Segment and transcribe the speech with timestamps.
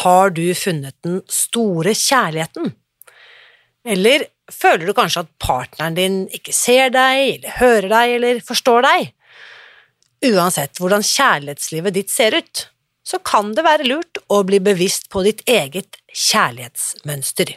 [0.00, 2.72] Har du funnet den store kjærligheten?
[3.84, 8.86] Eller føler du kanskje at partneren din ikke ser deg, eller hører deg, eller forstår
[8.86, 9.10] deg?
[10.30, 12.66] Uansett hvordan kjærlighetslivet ditt ser ut,
[13.06, 17.56] så kan det være lurt å bli bevisst på ditt eget kjærlighetsmønster.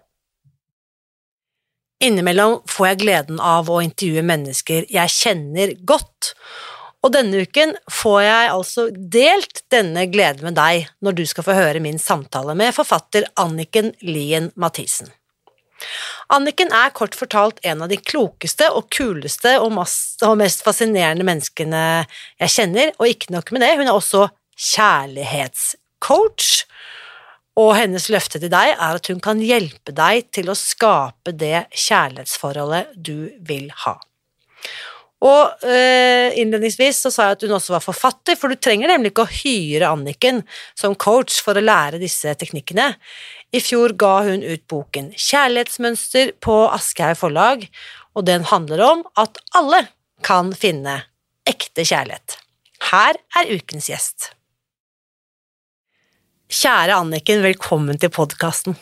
[2.01, 6.31] Innimellom får jeg gleden av å intervjue mennesker jeg kjenner godt,
[7.05, 11.53] og denne uken får jeg altså delt denne gleden med deg når du skal få
[11.57, 15.13] høre min samtale med forfatter Anniken Lien Mathisen.
[16.33, 22.05] Anniken er kort fortalt en av de klokeste og kuleste og mest fascinerende menneskene
[22.41, 24.27] jeg kjenner, og ikke nok med det, hun er også
[24.71, 26.65] kjærlighetscoach
[27.59, 31.67] og hennes løfte til deg er at hun kan hjelpe deg til å skape det
[31.75, 33.97] kjærlighetsforholdet du vil ha.
[35.21, 39.11] Og øh, Innledningsvis så sa jeg at hun også var forfatter, for du trenger nemlig
[39.11, 40.41] ikke å hyre Anniken
[40.73, 42.87] som coach for å lære disse teknikkene.
[43.53, 47.67] I fjor ga hun ut boken Kjærlighetsmønster på Aschehoug forlag,
[48.17, 49.85] og den handler om at alle
[50.25, 51.03] kan finne
[51.49, 52.39] ekte kjærlighet.
[52.89, 54.31] Her er ukens gjest.
[56.51, 58.75] Kjære Anniken, velkommen til podkasten.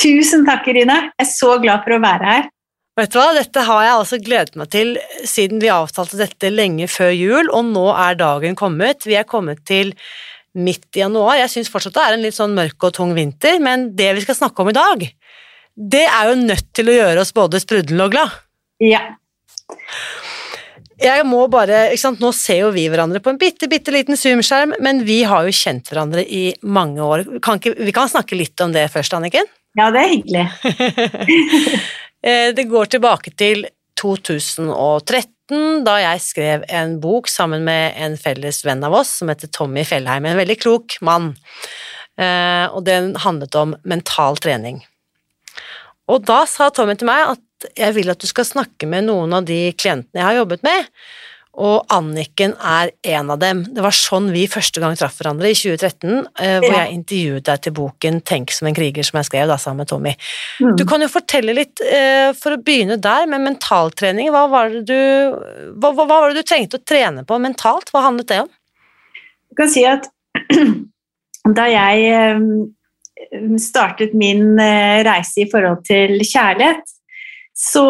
[0.00, 0.96] Tusen takk, Irine.
[1.12, 2.48] Jeg er så glad for å være her.
[2.96, 4.94] Vet du hva, Dette har jeg altså gledet meg til
[5.28, 9.04] siden vi avtalte dette lenge før jul, og nå er dagen kommet.
[9.04, 9.92] Vi er kommet til
[10.56, 11.36] midt i januar.
[11.42, 14.24] Jeg syns fortsatt det er en litt sånn mørk og tung vinter, men det vi
[14.24, 15.04] skal snakke om i dag,
[15.76, 18.40] det er jo nødt til å gjøre oss både sprudlende og glad.
[18.80, 19.04] Ja.
[21.00, 24.18] Jeg må bare, ikke sant, Nå ser jo vi hverandre på en bitte, bitte liten
[24.20, 27.24] Zoom-skjerm, men vi har jo kjent hverandre i mange år.
[27.44, 29.48] Kan ikke, vi kan snakke litt om det først, Anniken?
[29.78, 30.46] Ja, det er hyggelig.
[32.20, 33.62] Eh, det går tilbake til
[33.96, 39.48] 2013, da jeg skrev en bok sammen med en felles venn av oss som heter
[39.48, 41.30] Tommy Fjellheim, en veldig klok mann,
[42.20, 44.82] eh, og den handlet om mental trening.
[46.12, 47.42] Og da sa Tommy til meg at
[47.76, 50.88] jeg vil at du skal snakke med noen av de klientene jeg har jobbet med,
[51.58, 53.64] og Anniken er en av dem.
[53.74, 57.62] Det var sånn vi første gang traff hverandre, i 2013, eh, hvor jeg intervjuet deg
[57.64, 60.14] til boken 'Tenk som en kriger', som jeg skrev da sammen med Tommy.
[60.60, 60.76] Mm.
[60.76, 64.30] Du kan jo fortelle litt, eh, for å begynne der, med mentaltrening.
[64.30, 67.90] Hva var, det du, hva, hva var det du trengte å trene på mentalt?
[67.90, 68.48] Hva handlet det om?
[69.50, 70.06] Du kan si at
[71.58, 76.86] da jeg eh, startet min reise i forhold til kjærlighet,
[77.60, 77.88] så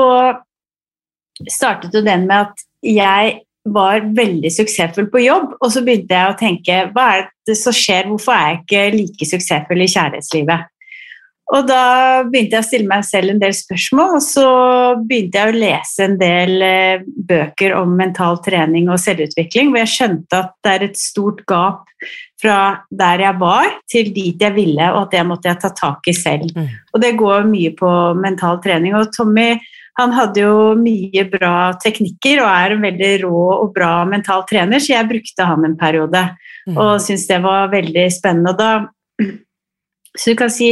[1.49, 3.39] startet jo den med at jeg
[3.71, 7.77] var veldig suksessfull på jobb, og så begynte jeg å tenke hva er det som
[7.77, 10.69] skjer, hvorfor er jeg ikke like suksessfull i kjærlighetslivet?
[11.51, 11.85] Og da
[12.31, 14.49] begynte jeg å stille meg selv en del spørsmål, og så
[15.03, 19.95] begynte jeg å lese en del eh, bøker om mental trening og selvutvikling, hvor jeg
[19.97, 21.91] skjønte at det er et stort gap
[22.41, 22.59] fra
[22.91, 26.15] der jeg var, til dit jeg ville, og at det måtte jeg ta tak i
[26.17, 26.49] selv.
[26.57, 26.71] Mm.
[26.95, 28.97] Og det går mye på mental trening.
[28.97, 29.53] Og Tommy
[30.01, 34.81] han hadde jo mye bra teknikker og er en veldig rå og bra mental trener,
[34.81, 36.23] så jeg brukte han en periode
[36.69, 36.77] mm.
[36.77, 38.55] og syntes det var veldig spennende.
[38.57, 38.71] Da,
[40.17, 40.71] så du kan si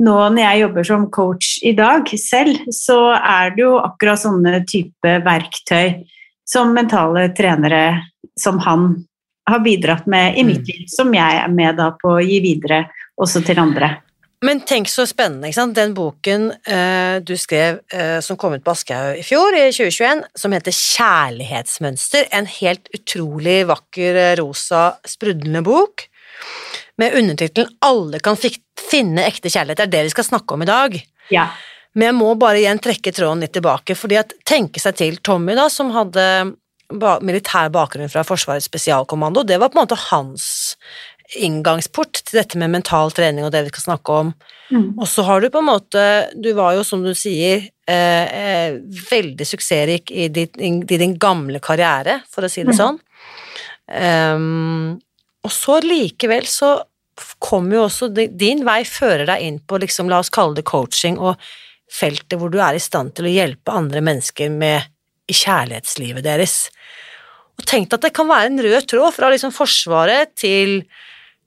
[0.00, 4.62] nå når jeg jobber som coach i dag selv, så er det jo akkurat sånne
[4.70, 6.00] type verktøy
[6.48, 7.84] som mentale trenere
[8.38, 8.94] som han
[9.50, 10.70] har bidratt med i mitt mm.
[10.70, 12.84] liv, som jeg er med da på å gi videre
[13.20, 13.98] også til andre.
[14.40, 15.76] Men tenk så spennende, ikke sant.
[15.76, 20.22] Den boken eh, du skrev eh, som kom ut på Aschehoug i fjor, i 2021,
[20.40, 22.30] som heter Kjærlighetsmønster.
[22.36, 26.06] En helt utrolig vakker, eh, rosa, sprudlende bok
[27.00, 29.76] med undertittelen 'Alle kan finne ekte kjærlighet'.
[29.76, 30.96] Det er det vi skal snakke om i dag.
[31.28, 31.50] Ja.
[31.94, 35.56] Men jeg må bare igjen trekke tråden litt tilbake, fordi at tenke seg til Tommy,
[35.58, 36.24] da, som hadde
[36.90, 40.48] militær bakgrunn fra Forsvarets spesialkommando, det var på en måte hans
[41.38, 44.32] inngangsport til dette med mental trening og det vi skal snakke om.
[44.70, 44.88] Mm.
[44.98, 46.02] Og så har du på en måte
[46.34, 48.78] Du var jo, som du sier, eh, eh
[49.10, 52.80] veldig suksessrik i, i, din gamle karriere, for å si det mm.
[52.80, 53.00] sånn.
[53.90, 55.00] Um,
[55.42, 56.76] og så likevel så
[57.42, 61.18] kommer jo også Din vei fører deg inn på, liksom, la oss kalle det coaching,
[61.18, 61.34] og
[61.90, 64.86] feltet hvor du er i stand til å hjelpe andre mennesker med
[65.30, 66.56] i kjærlighetslivet deres.
[67.60, 70.82] Og tenk at det kan være en rød tråd fra liksom Forsvaret til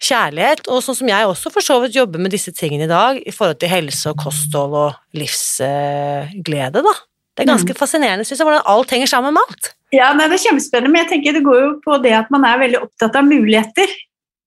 [0.03, 3.19] kjærlighet, og sånn som jeg også for så vidt jobber med disse tingene i dag,
[3.23, 6.95] i forhold til helse og kosthold og livsglede, da.
[7.33, 7.79] Det er ganske mm.
[7.79, 9.71] fascinerende, syns jeg, hvordan alt henger sammen med alt.
[9.93, 12.45] Ja, nei, Det er kjempespennende, men jeg tenker det går jo på det at man
[12.45, 13.95] er veldig opptatt av muligheter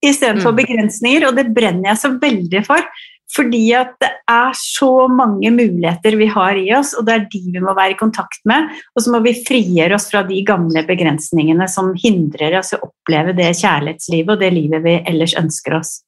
[0.04, 0.58] istedenfor mm.
[0.60, 2.84] begrensninger, og det brenner jeg så veldig for.
[3.34, 7.40] Fordi at det er så mange muligheter vi har i oss, og det er de
[7.56, 8.70] vi må være i kontakt med.
[8.94, 13.34] Og så må vi frigjøre oss fra de gamle begrensningene som hindrer oss å oppleve
[13.36, 15.98] det kjærlighetslivet og det livet vi ellers ønsker oss.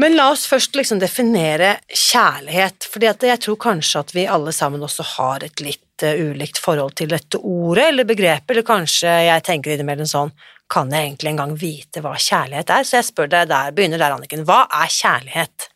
[0.00, 4.82] Men la oss først liksom definere kjærlighet, fordi jeg tror kanskje at vi alle sammen
[4.82, 9.44] også har et litt uh, ulikt forhold til dette ordet eller begrepet, eller kanskje jeg
[9.46, 10.32] tenker innimellom sånn
[10.72, 12.88] kan jeg egentlig engang vite hva kjærlighet er?
[12.88, 14.46] Så jeg spør deg der, begynner der, Anniken.
[14.48, 15.68] Hva er kjærlighet?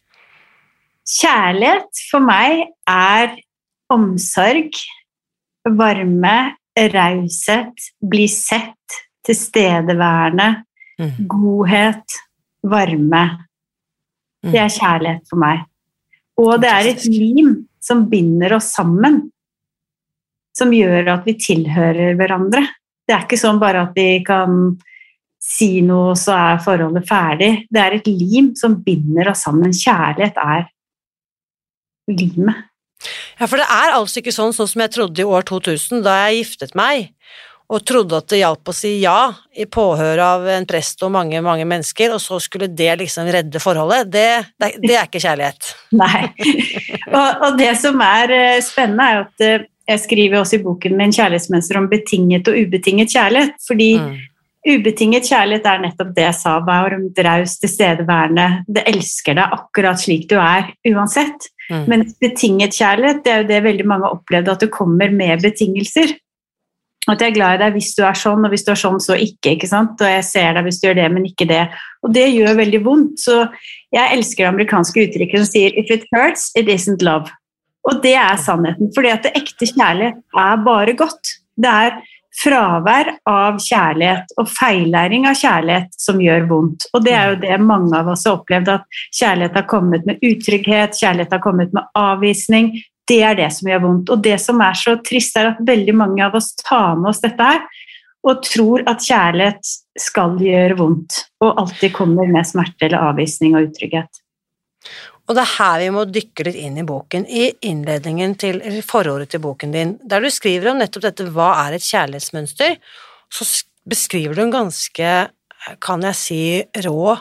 [1.07, 3.37] Kjærlighet for meg er
[3.95, 4.75] omsorg,
[5.67, 6.37] varme,
[6.77, 10.49] raushet, bli sett, tilstedeværende,
[10.99, 11.15] mm.
[11.31, 12.19] godhet,
[12.67, 13.23] varme.
[14.43, 14.51] Mm.
[14.51, 15.65] Det er kjærlighet for meg.
[16.43, 19.23] Og det er et lim som binder oss sammen,
[20.57, 22.65] som gjør at vi tilhører hverandre.
[23.07, 24.75] Det er ikke sånn bare at vi kan
[25.47, 27.51] si noe, og så er forholdet ferdig.
[27.71, 29.71] Det er et lim som binder oss sammen.
[29.71, 30.67] Kjærlighet er
[32.11, 32.65] limet.
[33.37, 36.17] Ja, for det er altså ikke sånn, sånn som jeg trodde i år 2000, da
[36.27, 37.11] jeg giftet meg,
[37.67, 41.41] og trodde at det hjalp å si ja i påhør av en prest og mange,
[41.43, 44.13] mange mennesker, og så skulle det liksom redde forholdet.
[44.13, 44.29] Det,
[44.63, 45.73] det, det er ikke kjærlighet.
[46.03, 46.29] Nei.
[47.11, 50.97] Og, og, det som er eh, spennende, er at eh, jeg skriver også i boken
[50.99, 53.59] min 'Kjærlighetsmønster' om betinget og ubetinget kjærlighet.
[53.67, 54.17] fordi mm.
[54.67, 58.47] Ubetinget kjærlighet er nettopp det jeg sa, varmt, raus, tilstedeværende.
[58.67, 61.47] Det elsker deg akkurat slik du er, uansett.
[61.71, 61.85] Mm.
[61.91, 65.43] Men betinget kjærlighet, det er jo det veldig mange har opplevd, at det kommer med
[65.43, 66.15] betingelser.
[67.07, 68.99] At jeg er glad i deg hvis du er sånn, og hvis du er sånn,
[69.03, 69.55] så ikke.
[69.55, 70.01] ikke sant?
[70.03, 71.63] Og jeg ser deg hvis du gjør det, men ikke det.
[72.03, 73.23] Og det gjør veldig vondt.
[73.23, 73.45] Så
[73.95, 77.31] jeg elsker det amerikanske uttrykket som sier 'if it hurts, it isn't love'.
[77.87, 78.91] Og det er sannheten.
[78.95, 81.23] fordi at det ekte kjærlighet er bare godt.
[81.57, 82.03] Det er
[82.37, 86.89] fravær av kjærlighet og feillæring av kjærlighet som gjør vondt.
[86.93, 90.23] Og det er jo det mange av oss har opplevd, at kjærlighet har kommet med
[90.25, 92.75] utrygghet, kjærlighet har kommet med avvisning.
[93.07, 94.13] Det er det som gjør vondt.
[94.13, 97.23] Og det som er så trist, er at veldig mange av oss tar med oss
[97.25, 97.65] dette her
[98.27, 99.69] og tror at kjærlighet
[100.03, 104.23] skal gjøre vondt, og alltid kommer med smerte eller avvisning og utrygghet.
[105.27, 109.33] Og det er her vi må dykke litt inn i boken, i innledningen til forordet
[109.35, 112.77] til boken din, der du skriver om nettopp dette hva er et kjærlighetsmønster,
[113.35, 113.47] så
[113.91, 115.15] beskriver du en ganske,
[115.83, 116.43] kan jeg si,
[116.87, 117.17] rå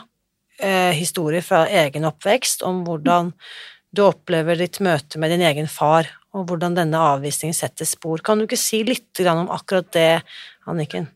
[0.62, 3.32] eh, historie fra egen oppvekst om hvordan
[3.96, 6.06] du opplever ditt møte med din egen far,
[6.36, 8.22] og hvordan denne avvisningen setter spor.
[8.22, 10.10] Kan du ikke si litt om akkurat det,
[10.68, 11.08] Anniken?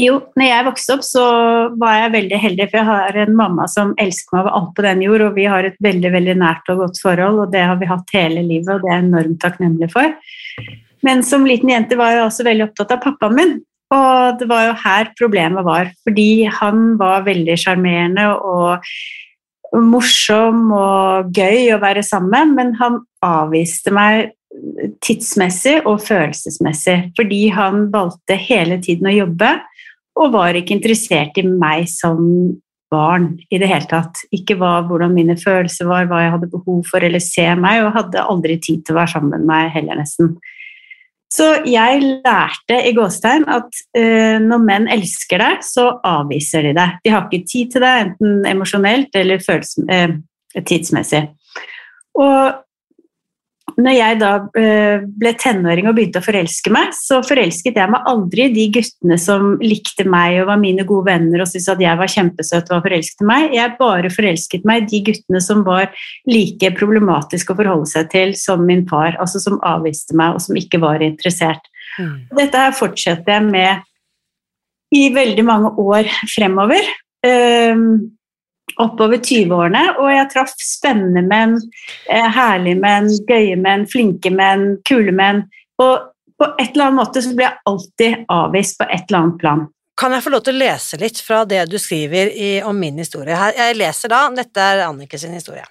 [0.00, 1.24] Jo, når jeg vokste opp, så
[1.80, 4.84] var jeg veldig heldig, for jeg har en mamma som elsker meg over alt på
[4.86, 7.76] den jord, og vi har et veldig veldig nært og godt forhold, og det har
[7.80, 10.14] vi hatt hele livet, og det er jeg enormt takknemlig for.
[11.04, 13.54] Men som liten jente var jeg også veldig opptatt av pappaen min,
[13.92, 18.92] og det var jo her problemet var, fordi han var veldig sjarmerende og
[19.72, 24.32] morsom og gøy å være sammen men han avviste meg
[25.04, 29.54] tidsmessig og følelsesmessig, fordi han valgte hele tiden å jobbe
[30.20, 32.20] og var ikke interessert i meg som
[32.92, 34.20] barn i det hele tatt.
[34.34, 37.94] Ikke hva, hvordan mine følelser var, hva jeg hadde behov for, eller se meg, og
[37.96, 40.34] hadde aldri tid til å være sammen med meg heller, nesten.
[41.32, 46.98] Så jeg lærte i gåstegn at uh, når menn elsker deg, så avviser de deg.
[47.06, 50.12] De har ikke tid til deg, enten emosjonelt eller uh,
[50.60, 51.22] tidsmessig.
[52.20, 52.60] Og
[53.80, 58.08] når jeg da eh, ble tenåring og begynte å forelske meg, så forelsket jeg meg
[58.10, 61.82] aldri i de guttene som likte meg og var mine gode venner og syntes at
[61.82, 63.56] jeg var kjempesøt og var forelsket i meg.
[63.56, 65.90] Jeg bare forelsket meg i de guttene som var
[66.28, 70.58] like problematiske å forholde seg til som min far, altså som avviste meg og som
[70.58, 71.68] ikke var interessert.
[71.98, 72.16] Mm.
[72.38, 73.88] Dette her fortsetter jeg med
[74.92, 76.90] i veldig mange år fremover.
[77.24, 78.12] Um,
[78.80, 81.58] oppover 20-årene, og jeg traff spennende menn,
[82.08, 85.44] eh, herlige menn, gøye menn, flinke menn, kule menn.
[85.82, 89.38] Og på et eller annet måte så ble jeg alltid avvist på et eller annet
[89.42, 89.66] plan.
[90.00, 92.98] Kan jeg få lov til å lese litt fra det du skriver i, om min
[92.98, 93.36] historie?
[93.36, 95.66] Her, jeg leser da, dette er Annike sin historie.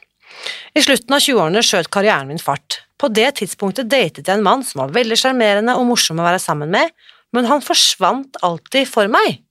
[0.77, 2.83] I slutten av 20-årene skjøt karrieren min fart.
[3.01, 6.39] På det tidspunktet datet jeg en mann som var veldig sjarmerende og morsom å være
[6.39, 6.93] sammen med,
[7.35, 9.41] men han forsvant alltid for meg.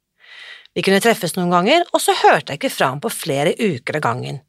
[0.76, 3.98] Vi kunne treffes noen ganger, og så hørte jeg ikke fra ham på flere uker
[3.98, 4.40] av gangen.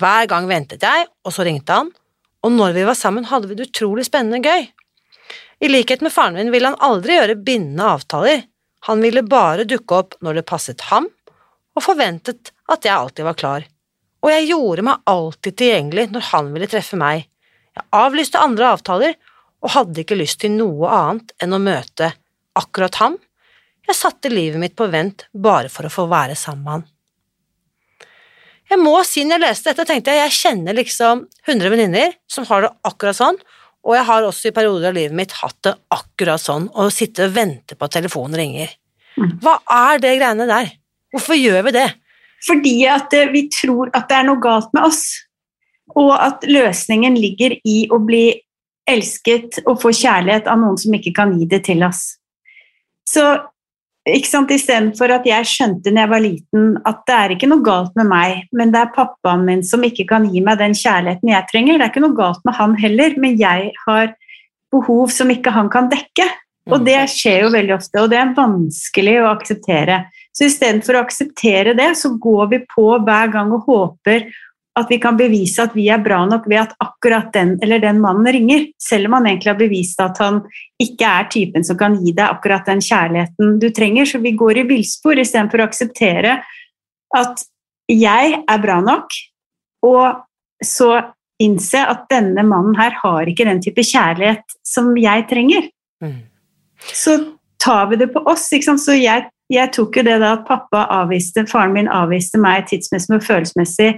[0.00, 1.90] Hver gang ventet jeg, og så ringte han,
[2.42, 4.68] og når vi var sammen hadde vi det utrolig spennende gøy.
[5.62, 8.44] I likhet med faren min ville han aldri gjøre bindende avtaler,
[8.88, 11.06] han ville bare dukke opp når det passet ham,
[11.72, 13.66] og forventet at jeg alltid var klar.
[14.22, 17.28] Og jeg gjorde meg alltid tilgjengelig når han ville treffe meg.
[17.78, 19.14] Jeg avlyste andre avtaler
[19.62, 22.10] og hadde ikke lyst til noe annet enn å møte
[22.58, 23.16] akkurat ham
[23.88, 26.84] jeg satte livet mitt på vent bare for å få være sammen med han.
[28.72, 32.46] Jeg må si når jeg leste dette, tenkte jeg jeg kjenner liksom 100 venninner som
[32.48, 33.40] har det akkurat sånn,
[33.82, 37.26] og jeg har også i perioder av livet mitt hatt det akkurat sånn, å sitte
[37.26, 38.70] og vente på at telefonen ringer.
[39.18, 39.34] Mm.
[39.42, 39.58] Hva
[39.90, 40.70] er det greiene der?
[41.12, 41.88] Hvorfor gjør vi det?
[42.46, 45.04] Fordi at eh, vi tror at det er noe galt med oss,
[45.98, 48.24] og at løsningen ligger i å bli
[48.88, 52.14] elsket og få kjærlighet av noen som ikke kan gi det til oss.
[53.08, 53.26] Så
[54.08, 57.62] ikke sant, Istedenfor at jeg skjønte når jeg var liten at det er ikke noe
[57.62, 61.30] galt med meg, men det er pappaen min som ikke kan gi meg den kjærligheten
[61.30, 61.78] jeg trenger.
[61.78, 64.14] Det er ikke noe galt med han heller, men jeg har
[64.74, 66.26] behov som ikke han kan dekke.
[66.70, 66.86] Og mm.
[66.86, 70.02] det skjer jo veldig ofte, og det er vanskelig å akseptere.
[70.34, 74.26] Så istedenfor å akseptere det, så går vi på hver gang og håper
[74.78, 78.00] at vi kan bevise at vi er bra nok ved at akkurat den eller den
[78.00, 80.40] mannen ringer, selv om han egentlig har bevist at han
[80.80, 84.08] ikke er typen som kan gi deg akkurat den kjærligheten du trenger.
[84.08, 86.38] Så vi går i villspor istedenfor å akseptere
[87.16, 87.44] at
[87.92, 89.12] jeg er bra nok,
[89.84, 90.22] og
[90.64, 90.94] så
[91.42, 95.68] innse at denne mannen her har ikke den type kjærlighet som jeg trenger.
[96.00, 96.22] Mm.
[96.94, 97.18] Så
[97.62, 98.48] tar vi det på oss.
[98.48, 103.18] Så jeg, jeg, tok jo det da at pappa avviste, faren min avviste meg tidsmessig
[103.18, 103.90] og følelsesmessig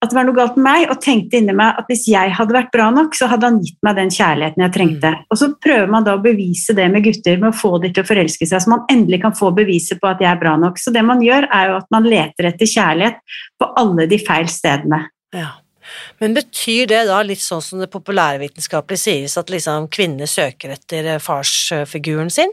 [0.00, 2.54] at det var noe galt med meg, og tenkte inni meg at hvis jeg hadde
[2.56, 5.10] vært bra nok, så hadde han gitt meg den kjærligheten jeg trengte.
[5.12, 5.24] Mm.
[5.28, 8.04] Og så prøver man da å bevise det med gutter, med å få dem til
[8.04, 10.80] å forelske seg, så man endelig kan få beviset på at jeg er bra nok.
[10.80, 13.20] Så det man gjør, er jo at man leter etter kjærlighet
[13.60, 15.02] på alle de feil stedene.
[15.36, 15.50] Ja.
[16.22, 21.18] Men betyr det da litt sånn som det populærvitenskapelige sies, at liksom kvinner søker etter
[21.20, 22.52] farsfiguren sin?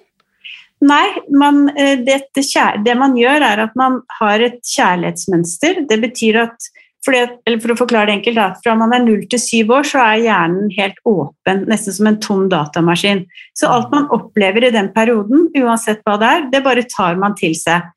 [0.83, 1.63] Nei, man,
[2.05, 2.43] det, det,
[2.85, 5.85] det man gjør, er at man har et kjærlighetsmønster.
[5.89, 6.67] Det betyr at
[7.05, 9.87] fordi, eller for å forklare det enkelt, da, Fra man er null til syv år,
[9.87, 13.23] så er hjernen helt åpen, nesten som en tom datamaskin.
[13.55, 17.37] Så alt man opplever i den perioden, uansett hva det er, det bare tar man
[17.39, 17.87] til seg.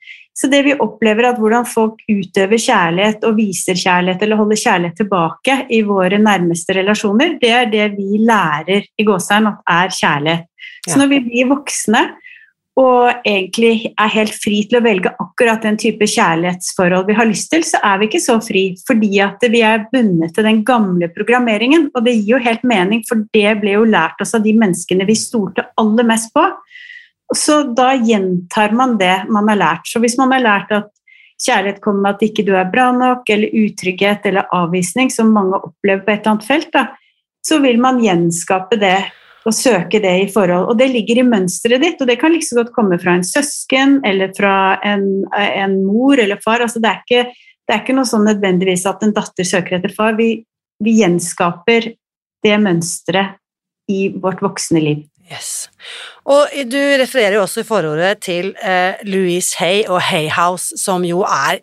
[0.40, 4.97] Så det vi opplever at hvordan folk utøver kjærlighet og viser kjærlighet eller holder kjærlighet
[5.02, 10.47] tilbake i våre nærmeste relasjoner, det er det vi lærer i gåsehud at er kjærlighet.
[10.88, 12.00] Så når vi blir voksne,
[12.80, 17.50] og egentlig er helt fri til å velge akkurat den type kjærlighetsforhold vi har lyst
[17.52, 21.10] til, så er vi ikke så fri fordi at vi er bundet til den gamle
[21.12, 21.90] programmeringen.
[21.92, 25.08] Og det gir jo helt mening, for det ble jo lært oss av de menneskene
[25.08, 26.46] vi stolte aller mest på.
[27.37, 29.90] Så da gjentar man det man har lært.
[29.90, 30.88] Så hvis man har lært at
[31.40, 35.60] kjærlighet kommer med at ikke du er bra nok, eller utrygghet eller avvisning, som mange
[35.60, 36.88] opplever på et eller annet felt, da,
[37.44, 38.99] så vil man gjenskape det
[39.47, 40.68] og søke det i forhold.
[40.70, 43.26] Og det ligger i mønsteret ditt, og det kan like så godt komme fra en
[43.26, 44.54] søsken eller fra
[44.87, 46.64] en, en mor eller far.
[46.64, 49.94] Altså det, er ikke, det, er ikke, noe sånn nødvendigvis at en datter søker etter
[49.97, 50.18] far.
[50.20, 50.32] Vi,
[50.85, 51.92] vi gjenskaper
[52.44, 53.38] det mønsteret
[53.90, 55.06] i vårt voksne liv.
[55.30, 55.70] Yes.
[56.26, 61.06] Og du refererer jo også i forordet til eh, Louise Hay og Hay House, som
[61.06, 61.61] jo er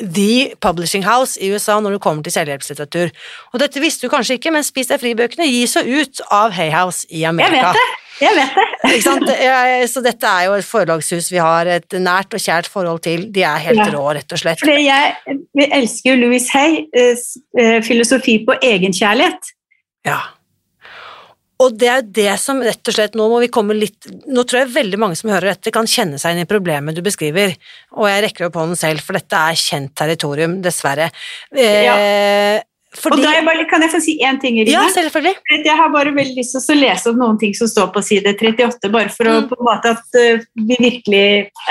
[0.00, 3.12] The Publishing House i USA når det kommer til selvhjelpslitteratur.
[3.52, 6.72] Og dette visste du kanskje ikke, men Spis deg fri-bøkene gis jo ut av Hay
[6.74, 7.70] House i Amerika.
[7.70, 8.00] Jeg vet det!
[8.20, 8.58] Jeg vet
[9.26, 9.88] det.
[9.92, 13.26] Så dette er jo et forlagshus vi har et nært og kjært forhold til.
[13.34, 13.88] De er helt ja.
[13.94, 14.62] rå, rett og slett.
[14.62, 17.26] Fordi jeg, vi elsker jo Louis Hay, eh,
[17.58, 19.54] eh, filosofi på egenkjærlighet.
[20.06, 20.20] Ja.
[21.64, 24.62] Og det er det som rett og slett Nå må vi komme litt Nå tror
[24.62, 27.54] jeg veldig mange som hører dette, kan kjenne seg inn i problemet du beskriver,
[27.96, 31.08] og jeg rekker opp hånden selv, for dette er kjent territorium, dessverre.
[31.56, 31.94] Ja.
[31.94, 32.62] Eh,
[32.94, 33.24] fordi...
[33.24, 34.58] Og jeg bare, Kan jeg få si én ting?
[34.60, 34.84] Irina?
[34.84, 35.34] Ja, selvfølgelig.
[35.64, 38.34] Jeg har bare veldig lyst til å lese opp noen ting som står på side
[38.36, 39.48] 38, bare for å, mm.
[39.50, 41.24] på en måte at uh, vi virkelig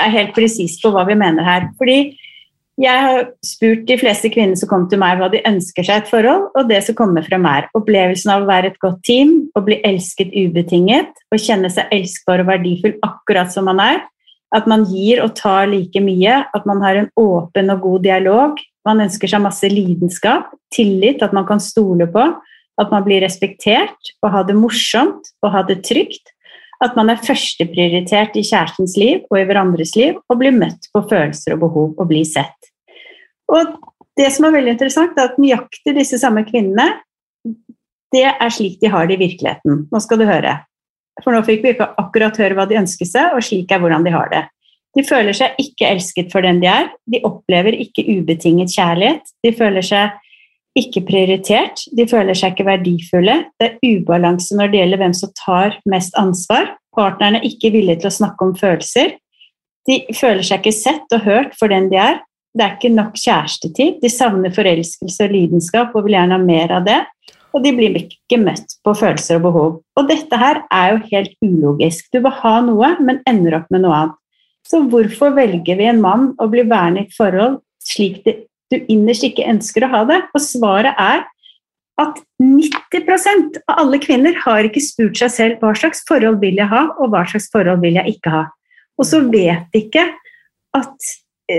[0.04, 1.70] er helt presise på hva vi mener her.
[1.80, 1.98] Fordi
[2.80, 6.10] jeg har spurt de fleste kvinner som kommer til meg, hva de ønsker seg et
[6.10, 9.62] forhold, og det som kommer frem er opplevelsen av å være et godt team, å
[9.62, 14.02] bli elsket ubetinget, å kjenne seg elskbar og verdifull akkurat som man er,
[14.54, 18.62] at man gir og tar like mye, at man har en åpen og god dialog,
[18.84, 22.24] Man ønsker seg masse lidenskap, tillit, at man kan stole på,
[22.80, 26.33] at man blir respektert og ha det morsomt og ha det trygt.
[26.82, 31.04] At man er førsteprioritert i kjærestens liv og i hverandres liv og blir møtt på
[31.10, 32.70] følelser og behov og blir sett.
[33.52, 33.76] Og
[34.18, 37.00] det som er veldig interessant, er at nøyaktig disse samme kvinnene,
[38.14, 39.86] det er slik de har det i virkeligheten.
[39.90, 40.58] Nå skal du høre.
[41.22, 44.06] For nå fikk vi ikke akkurat høre hva de ønsker seg, og slik er hvordan
[44.06, 44.44] de har det.
[44.94, 46.90] De føler seg ikke elsket for den de er.
[47.10, 49.32] De opplever ikke ubetinget kjærlighet.
[49.42, 50.14] De føler seg
[50.78, 51.84] ikke prioritert.
[51.94, 53.36] De føler seg ikke verdifulle.
[53.60, 56.74] Det er ubalanse når det gjelder hvem som tar mest ansvar.
[56.94, 59.16] Partnerne er ikke villige til å snakke om følelser.
[59.88, 62.22] De føler seg ikke sett og hørt for den de er.
[62.54, 63.98] Det er ikke nok kjærestetid.
[64.02, 67.00] De savner forelskelse og lidenskap og vil gjerne ha mer av det.
[67.54, 69.74] Og de blir ikke møtt på følelser og behov.
[69.98, 72.08] Og dette her er jo helt ulogisk.
[72.10, 74.20] Du vil ha noe, men ender opp med noe annet.
[74.64, 78.38] Så hvorfor velger vi en mann å bli værende i et forhold slik det,
[78.72, 80.20] du innerst ikke ønsker å ha det?
[80.34, 81.24] Og svaret er
[82.00, 86.70] at 90% av alle kvinner har ikke spurt seg selv hva slags forhold vil jeg
[86.70, 88.46] ha, og hva slags forhold vil jeg ikke ha.
[88.98, 90.08] Og så vet de ikke
[90.74, 91.12] at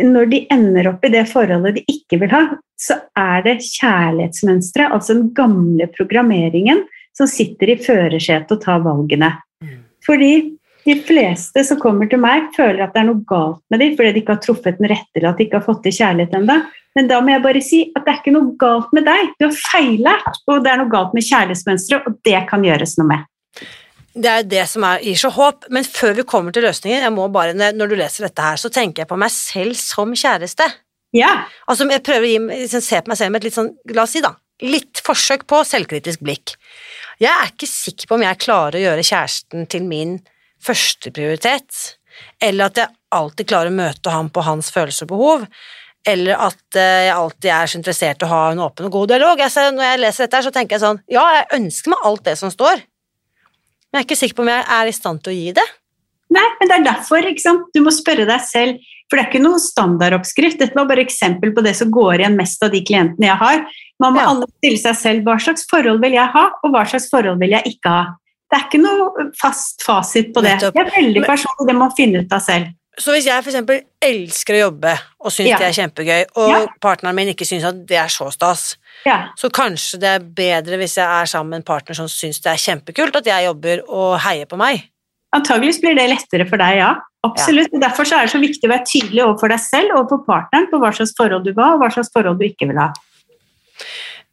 [0.06, 2.44] når de ender opp i det forholdet de ikke vil ha,
[2.80, 6.84] så er det kjærlighetsmønsteret, altså den gamle programmeringen,
[7.16, 9.30] som sitter i førersetet og tar valgene.
[9.64, 9.84] Mm.
[10.04, 10.32] Fordi
[10.86, 14.12] de fleste som kommer til meg, føler at det er noe galt med dem fordi
[14.14, 16.60] de ikke har truffet den rette eller at de ikke har fått til kjærlighet ennå.
[16.96, 19.34] Men da må jeg bare si at det er ikke noe galt med deg.
[19.40, 23.10] Du har feillært, og det er noe galt med kjærlighetsmønsteret, og det kan gjøres noe
[23.10, 23.26] med.
[24.16, 27.04] Det er jo det som er, gir så håp, men før vi kommer til løsningen,
[27.04, 30.14] jeg må bare, når du leser dette her, så tenker jeg på meg selv som
[30.16, 30.70] kjæreste.
[31.16, 31.34] Ja.
[31.68, 34.06] Altså, jeg prøver å gi, liksom, se på meg selv med et litt sånn, la
[34.06, 34.32] oss si da,
[34.64, 36.56] litt forsøk på selvkritisk blikk.
[37.20, 40.16] Jeg er ikke sikker på om jeg klarer å gjøre kjæresten til min
[40.66, 41.80] førsteprioritet,
[42.44, 45.48] eller at jeg alltid klarer å møte ham på hans følelser og behov,
[46.06, 49.14] eller at eh, jeg alltid er så interessert i å ha en åpen og god
[49.16, 49.42] dialog.
[49.42, 52.36] Jeg, når jeg leser dette, så tenker jeg sånn Ja, jeg ønsker meg alt det
[52.42, 55.40] som står, men jeg er ikke sikker på om jeg er i stand til å
[55.40, 55.66] gi det.
[56.36, 57.68] Nei, men det er derfor ikke sant?
[57.74, 60.60] du må spørre deg selv, for det er ikke noen standardoppskrift.
[60.60, 63.62] Dette var bare eksempel på det som går igjen mest av de klientene jeg har.
[64.02, 64.32] Man må ja.
[64.34, 67.54] alle stille seg selv hva slags forhold vil jeg ha, og hva slags forhold vil
[67.56, 68.06] jeg ikke ha.
[68.46, 70.58] Det er ikke noe fast fasit på det.
[70.62, 72.74] Det er veldig personlig, det må man finne ut av selv.
[72.96, 73.84] Så hvis jeg f.eks.
[74.08, 75.58] elsker å jobbe og syns ja.
[75.60, 76.60] det er kjempegøy, og ja.
[76.84, 79.34] partneren min ikke syns at det er så stas, ja.
[79.36, 82.54] så kanskje det er bedre hvis jeg er sammen med en partner som syns det
[82.54, 84.86] er kjempekult at jeg jobber og heier på meg.
[85.36, 86.94] Antageligvis blir det lettere for deg, ja.
[87.26, 87.74] Absolutt.
[87.74, 87.82] Ja.
[87.88, 90.80] Derfor er det så viktig å være tydelig overfor deg selv og overfor partneren på
[90.80, 92.92] hva slags forhold du vil ha, og hva slags forhold du ikke vil ha.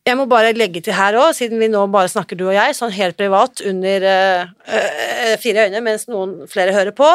[0.03, 2.75] Jeg må bare legge til her òg, siden vi nå bare snakker du og jeg,
[2.75, 7.07] sånn helt privat under øh, fire øyne mens noen flere hører på,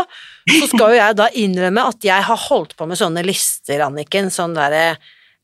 [0.48, 4.32] så skal jo jeg da innrømme at jeg har holdt på med sånne lister, Anniken,
[4.32, 4.96] sånn derre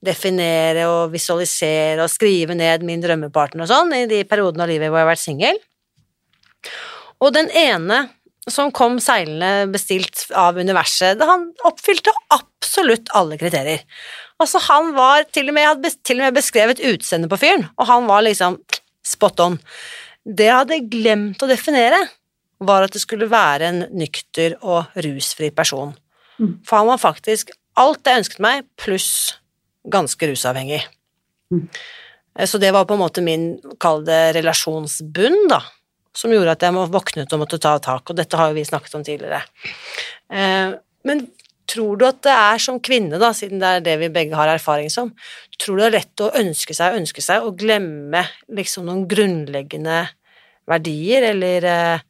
[0.04, 4.88] definere og visualisere og skrive ned min drømmepartner og sånn i de periodene av livet
[4.88, 5.62] hvor jeg har vært singel.
[7.24, 8.06] Og den ene
[8.52, 13.84] som kom seilende bestilt av universet, han oppfylte absolutt alle kriterier.
[14.42, 17.88] Altså, han var til og med, hadde til og med beskrevet utseendet på fyren, og
[17.88, 18.60] han var liksom
[19.08, 19.58] spot on.
[20.24, 22.02] Det jeg hadde glemt å definere,
[22.64, 25.92] var at det skulle være en nykter og rusfri person.
[26.40, 26.60] Mm.
[26.68, 29.10] For han var faktisk alt jeg ønsket meg, pluss
[29.92, 30.80] ganske rusavhengig.
[31.52, 31.68] Mm.
[32.50, 33.48] Så det var på en måte min,
[33.82, 35.60] kall det, relasjonsbunn, da,
[36.14, 38.66] som gjorde at jeg må våknet og måtte ta tak, og dette har jo vi
[38.68, 39.42] snakket om tidligere.
[40.32, 41.26] Eh, men
[41.70, 44.52] Tror du at det er som kvinne, da, siden det er det vi begge har
[44.52, 45.14] erfaring som,
[45.58, 49.06] tror du det er lett å ønske seg og ønske seg og glemme liksom noen
[49.10, 50.02] grunnleggende
[50.70, 52.04] verdier eller eh,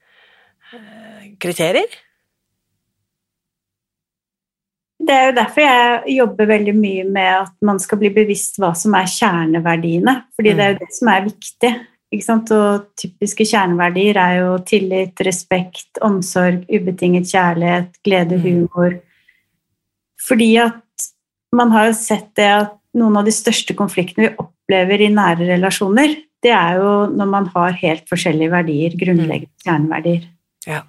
[1.41, 1.99] kriterier?
[5.03, 8.71] Det er jo derfor jeg jobber veldig mye med at man skal bli bevisst hva
[8.77, 10.13] som er kjerneverdiene.
[10.33, 10.57] Fordi mm.
[10.57, 11.71] det er jo det som er viktig.
[12.13, 18.43] Og typiske kjerneverdier er jo tillit, respekt, omsorg, ubetinget kjærlighet, glede, mm.
[18.43, 18.99] humor.
[20.21, 21.07] Fordi at
[21.53, 25.49] man har jo sett det at noen av de største konfliktene vi opplever i nære
[25.49, 29.63] relasjoner, det er jo når man har helt forskjellige verdier, grunnleggende mm.
[29.65, 30.25] kjerneverdier.
[30.67, 30.81] Ja.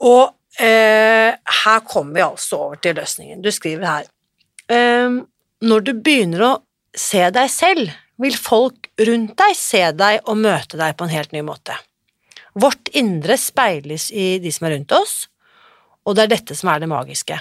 [0.00, 1.30] Og eh,
[1.64, 3.42] her kommer vi altså over til løsningen.
[3.42, 4.08] Du skriver her
[4.72, 5.20] eh,
[5.60, 6.52] Når du begynner å
[6.96, 11.32] se deg selv, vil folk rundt deg se deg og møte deg på en helt
[11.34, 11.76] ny måte.
[12.58, 15.14] Vårt indre speiles i de som er rundt oss,
[16.04, 17.38] og det er dette som er det magiske.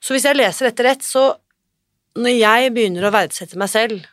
[0.00, 1.34] Så hvis jeg leser dette rett, så
[2.18, 4.06] når jeg begynner å verdsette meg selv,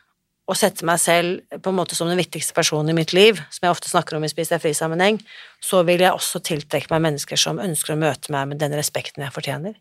[0.48, 3.66] og sette meg selv på en måte som den viktigste personen i mitt liv, som
[3.66, 5.18] jeg ofte snakker om i Spis deg fri-sammenheng,
[5.60, 9.26] så vil jeg også tiltrekke meg mennesker som ønsker å møte meg med den respekten
[9.26, 9.76] jeg fortjener.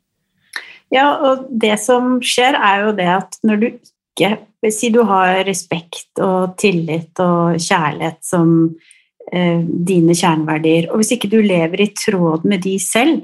[0.91, 3.69] Ja, og det som skjer, er jo det at når du
[4.17, 4.35] ikke
[4.67, 8.49] Si du har respekt og tillit og kjærlighet som
[9.31, 13.21] eh, dine kjerneverdier, og hvis ikke du lever i tråd med de selv,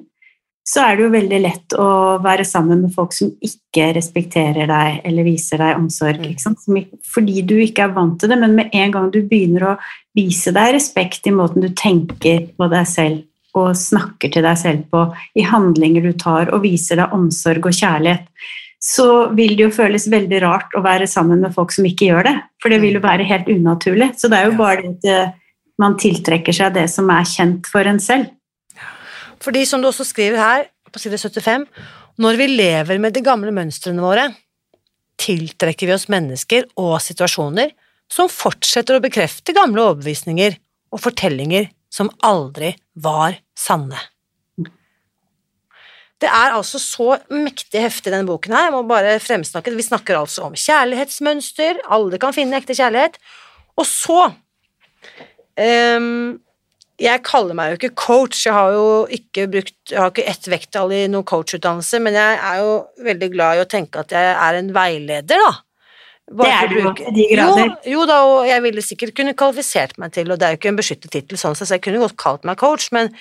[0.64, 1.88] så er det jo veldig lett å
[2.24, 6.24] være sammen med folk som ikke respekterer deg eller viser deg omsorg.
[6.24, 6.80] Mm.
[7.04, 9.76] Fordi du ikke er vant til det, men med en gang du begynner å
[10.16, 14.86] vise deg respekt i måten du tenker på deg selv og snakker til deg selv
[14.90, 15.04] på,
[15.38, 18.24] i handlinger du tar, og viser deg omsorg og kjærlighet,
[18.84, 22.28] så vil det jo føles veldig rart å være sammen med folk som ikke gjør
[22.28, 22.36] det.
[22.60, 23.08] For det vil jo mm.
[23.08, 24.10] være helt unaturlig.
[24.20, 25.34] Så det er jo bare det at eh,
[25.80, 28.28] man tiltrekker seg det som er kjent for en selv.
[29.44, 31.66] Fordi som du også skriver her, på side 75,
[32.22, 34.28] når vi lever med de gamle mønstrene våre,
[35.18, 37.72] tiltrekker vi oss mennesker og situasjoner
[38.12, 40.60] som fortsetter å bekrefte gamle overbevisninger
[40.94, 43.98] og fortellinger som aldri var sanne.
[46.24, 48.70] Det er altså så mektig heftig, denne boken her.
[48.70, 51.84] Jeg må bare fremsnakke Vi snakker altså om kjærlighetsmønster.
[51.92, 53.20] Alle kan finne ekte kjærlighet.
[53.76, 54.30] Og så
[55.60, 56.40] um,
[57.02, 58.46] Jeg kaller meg jo ikke coach.
[58.46, 62.40] Jeg har jo ikke brukt Jeg har ikke ett vekttall i noen coachutdannelse, men jeg
[62.40, 62.74] er jo
[63.10, 65.54] veldig glad i å tenke at jeg er en veileder, da.
[66.32, 67.74] Bare det er du til de grader.
[67.84, 70.62] Jo, jo, da, og jeg ville sikkert kunne kvalifisert meg til, og det er jo
[70.62, 73.12] ikke en beskyttet tittel sånn så jeg kunne godt kalt meg coach, men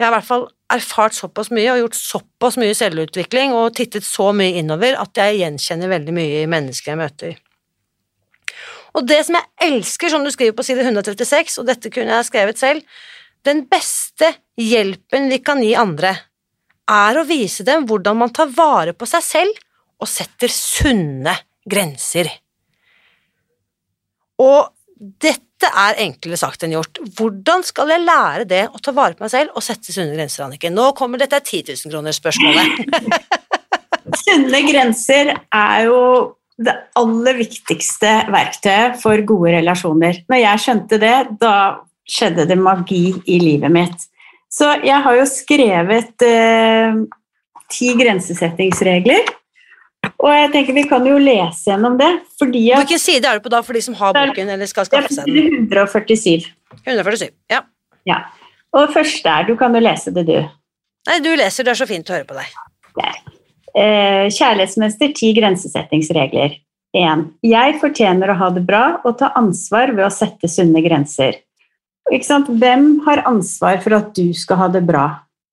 [0.00, 4.06] jeg har i hvert fall erfart såpass mye og gjort såpass mye selvutvikling og tittet
[4.06, 7.34] så mye innover at jeg gjenkjenner veldig mye i mennesker jeg møter.
[8.96, 12.28] Og det som jeg elsker, som du skriver på side 136, og dette kunne jeg
[12.30, 12.96] skrevet selv,
[13.44, 16.14] den beste hjelpen vi kan gi andre,
[16.90, 19.60] er å vise dem hvordan man tar vare på seg selv
[20.00, 21.36] og setter sunne
[21.68, 22.32] grenser.
[24.40, 27.00] Og dette er enklere sagt enn gjort.
[27.18, 30.46] Hvordan skal jeg lære det å ta vare på meg selv og sette sunne grenser,
[30.46, 30.72] Annike?
[30.72, 32.68] Nå kommer dette 10 000 kroner-spørsmålet.
[34.24, 36.00] sunne grenser er jo
[36.60, 40.22] det aller viktigste verktøyet for gode relasjoner.
[40.28, 41.54] Når jeg skjønte det, da
[42.10, 44.08] skjedde det magi i livet mitt.
[44.50, 46.96] Så jeg har jo skrevet eh,
[47.70, 49.30] ti grensesettingsregler
[50.20, 52.10] og jeg tenker Vi kan jo lese gjennom det.
[52.40, 54.88] fordi at, Hvilken side er det på da for de som har boken eller skal
[54.88, 55.68] skaffe seg den?
[55.70, 56.48] 147.
[56.86, 57.64] 147, ja.
[58.08, 58.22] ja.
[58.72, 60.38] Og det første er Du kan jo lese det, du.
[61.08, 61.64] Nei, du leser.
[61.64, 62.50] Det er så fint å høre på deg.
[63.70, 66.58] Eh, kjærlighetsmester ti grensesettingsregler.
[66.96, 67.22] 1.
[67.46, 71.38] Jeg fortjener å ha det bra og ta ansvar ved å sette sunne grenser.
[72.10, 75.04] Hvem har ansvar for at du skal ha det bra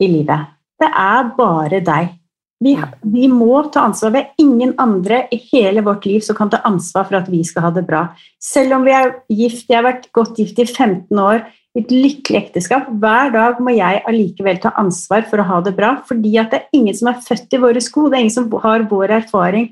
[0.02, 0.50] i livet?
[0.82, 2.16] Det er bare deg.
[2.64, 2.74] Vi,
[3.06, 4.14] vi, må ta ansvar.
[4.16, 7.44] Det er ingen andre i hele vårt liv som kan ta ansvar for at vi
[7.46, 8.08] skal ha det bra.
[8.42, 11.46] Selv om vi er gift, jeg har vært godt gift i 15 år,
[11.78, 15.76] i et lykkelig ekteskap, hver dag må jeg allikevel ta ansvar for å ha det
[15.78, 15.92] bra.
[16.10, 18.50] Fordi at det er ingen som er født i våre sko, det er ingen som
[18.64, 19.70] har vår erfaring.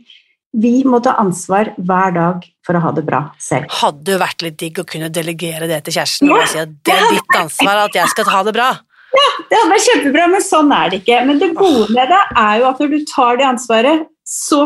[0.56, 3.66] Vi må ta ansvar hver dag for å ha det bra selv.
[3.82, 6.78] Hadde det vært litt digg å kunne delegere det til kjæresten ja, og si at
[6.86, 8.70] det er ditt ansvar at jeg skal ha det bra?
[9.16, 11.20] Ja, det hadde vært kjempebra, men sånn er det ikke.
[11.28, 14.62] Men det gode med det er jo at når du tar det ansvaret, så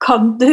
[0.00, 0.50] kan du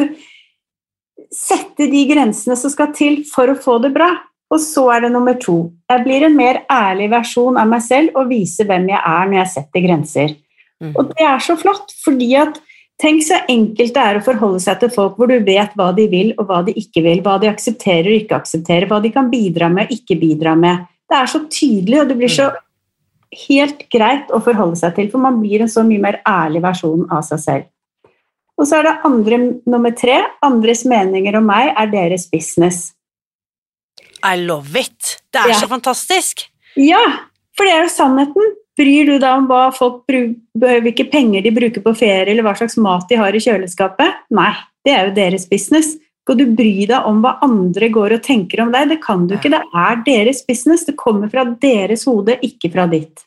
[1.33, 4.11] sette de grensene som skal til for å få det bra.
[4.53, 5.57] Og så er det nummer to.
[5.91, 9.41] Jeg blir en mer ærlig versjon av meg selv og viser hvem jeg er når
[9.41, 10.35] jeg setter grenser.
[10.83, 10.93] Mm.
[10.93, 12.63] Og det er så flott, fordi at
[12.97, 16.07] Tenk så enkelt det er å forholde seg til folk hvor du vet hva de
[16.09, 19.27] vil og hva de ikke vil, hva de aksepterer og ikke aksepterer, hva de kan
[19.29, 20.87] bidra med og ikke bidra med.
[21.05, 22.63] Det er så tydelig, og det blir så mm
[23.47, 27.07] helt greit å forholde seg til, for man blir en så mye mer ærlig versjon
[27.11, 27.65] av seg selv.
[28.57, 30.17] Og så er det andre nummer tre.
[30.45, 32.93] Andres meninger om meg er deres business.
[34.25, 35.19] I love it!
[35.29, 35.59] Det er ja.
[35.61, 36.47] så fantastisk!
[36.77, 37.03] Ja,
[37.57, 38.55] for det er jo sannheten.
[38.77, 42.77] Bryr du deg om hva folk hvilke penger de bruker på ferie, eller hva slags
[42.81, 44.25] mat de har i kjøleskapet?
[44.37, 44.51] Nei,
[44.85, 45.95] det er jo deres business.
[46.27, 48.89] Skal du bry deg om hva andre går og tenker om deg?
[48.91, 49.47] Det kan du ikke.
[49.53, 50.83] Det er deres business.
[50.83, 53.23] Det kommer fra deres hode, ikke fra ditt.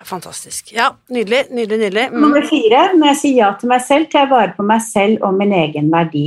[0.00, 0.72] Fantastisk.
[0.72, 2.06] Ja, nydelig, nydelig, nydelig.
[2.14, 2.24] Mm.
[2.24, 5.28] Nummer fire, når jeg sier ja til meg selv, tar jeg vare på meg selv
[5.28, 6.24] og min egen verdi.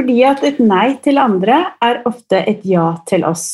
[0.00, 3.46] Fordi at et nei til andre er ofte et ja til oss.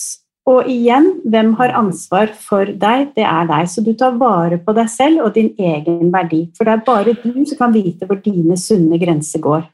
[0.47, 3.17] Og igjen, hvem har ansvar for deg?
[3.19, 3.67] Det er deg.
[3.67, 6.45] Så du tar vare på deg selv og din egen verdi.
[6.55, 9.67] For det er bare du som kan vite hvor dine sunne grenser går.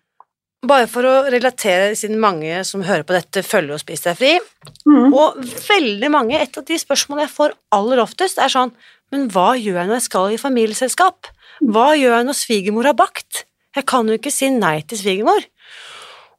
[0.66, 4.72] Bare for å relatere, siden mange som hører på dette, følger og spiser deg fri.
[4.90, 5.12] Mm.
[5.14, 5.36] Og
[5.68, 8.74] veldig mange, et av de spørsmålene jeg får aller oftest, er sånn
[9.14, 11.30] Men hva gjør jeg når jeg skal i familieselskap?
[11.64, 13.44] Hva gjør jeg når svigermor har bakt?
[13.78, 15.46] Jeg kan jo ikke si nei til svigermor.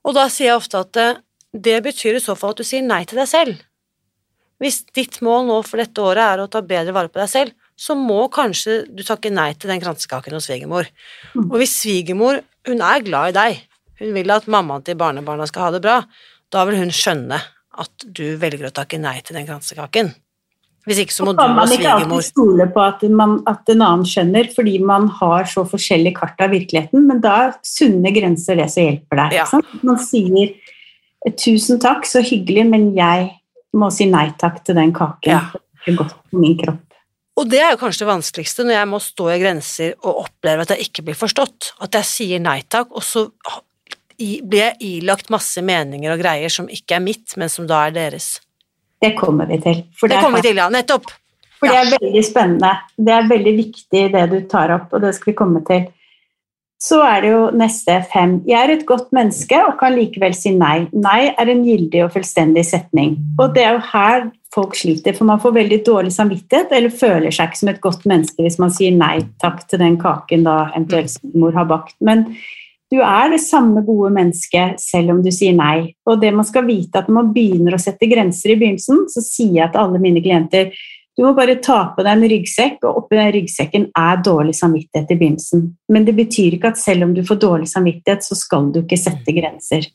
[0.05, 1.17] Og da sier jeg ofte at eh,
[1.55, 3.63] det betyr i så fall at du sier nei til deg selv.
[4.59, 7.55] Hvis ditt mål nå for dette året er å ta bedre vare på deg selv,
[7.79, 10.89] så må kanskje du takke nei til den kransekaken hos svigermor.
[11.31, 11.47] Mm.
[11.47, 13.61] Og hvis svigermor, hun er glad i deg,
[13.99, 15.99] hun vil at mammaen til barnebarna skal ha det bra,
[16.49, 17.39] da vil hun skjønne
[17.79, 20.11] at du velger å takke nei til den kransekaken.
[20.87, 23.69] Hvis ikke så må og du kan man ikke alltid stole på at, man, at
[23.69, 28.13] en annen skjønner, fordi man har så forskjellig kart av virkeligheten, men da er sunne
[28.15, 29.37] grenser det som hjelper deg.
[29.37, 29.45] Ja.
[29.85, 30.55] Man sier
[31.37, 33.29] tusen takk, så hyggelig, men jeg
[33.77, 35.35] må si nei takk til den kaken.
[35.35, 35.43] Ja.
[35.85, 36.85] Det er godt for min kropp.
[37.39, 40.65] Og det er jo kanskje det vanskeligste når jeg må stå i grenser og oppleve
[40.65, 41.73] at jeg ikke blir forstått.
[41.85, 43.29] At jeg sier nei takk, og så
[44.19, 47.95] blir jeg ilagt masse meninger og greier som ikke er mitt, men som da er
[47.95, 48.37] deres.
[48.99, 49.85] Det kommer vi til.
[49.95, 50.67] For Det er kommer vi til, ja.
[50.73, 51.13] Nettopp.
[51.59, 52.73] For det er veldig spennende.
[52.95, 55.87] Det er veldig viktig det du tar opp, og det skal vi komme til.
[56.79, 58.37] Så er det jo neste fem.
[58.47, 60.85] Jeg er et godt menneske og kan likevel si nei.
[60.95, 63.17] Nei er en gyldig og fullstendig setning.
[63.35, 67.35] Og det er jo her folk sliter, for man får veldig dårlig samvittighet eller føler
[67.35, 70.55] seg ikke som et godt menneske hvis man sier nei takk til den kaken da
[70.71, 71.97] eventuelt mor har bakt.
[71.99, 72.23] Men
[72.89, 75.91] du er det samme gode mennesket selv om du sier nei.
[76.09, 79.21] Og det man skal vite at når man begynner å sette grenser i begynnelsen, så
[79.23, 80.73] sier jeg til alle mine klienter
[81.19, 85.09] du må bare ta på deg en ryggsekk, og oppi den ryggsekken er dårlig samvittighet
[85.11, 85.65] i begynnelsen.
[85.91, 89.01] Men det betyr ikke at selv om du får dårlig samvittighet, så skal du ikke
[89.01, 89.89] sette grenser.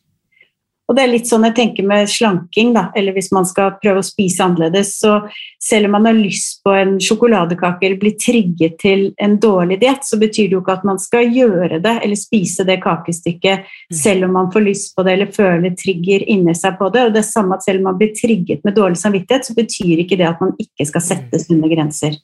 [0.85, 4.03] Og det er litt sånn jeg tenker med slanking, da, eller hvis man skal prøve
[4.03, 5.15] å spise annerledes, så
[5.63, 10.05] selv om man har lyst på en sjokoladekake eller blir trigget til en dårlig diett,
[10.05, 14.29] så betyr det jo ikke at man skal gjøre det eller spise det kakestykket selv
[14.29, 17.09] om man får lyst på det eller føler trigger inni seg på det.
[17.09, 20.05] Og det er samme at selv om man blir trigget med dårlig samvittighet, så betyr
[20.05, 22.21] ikke det at man ikke skal sette sunne grenser.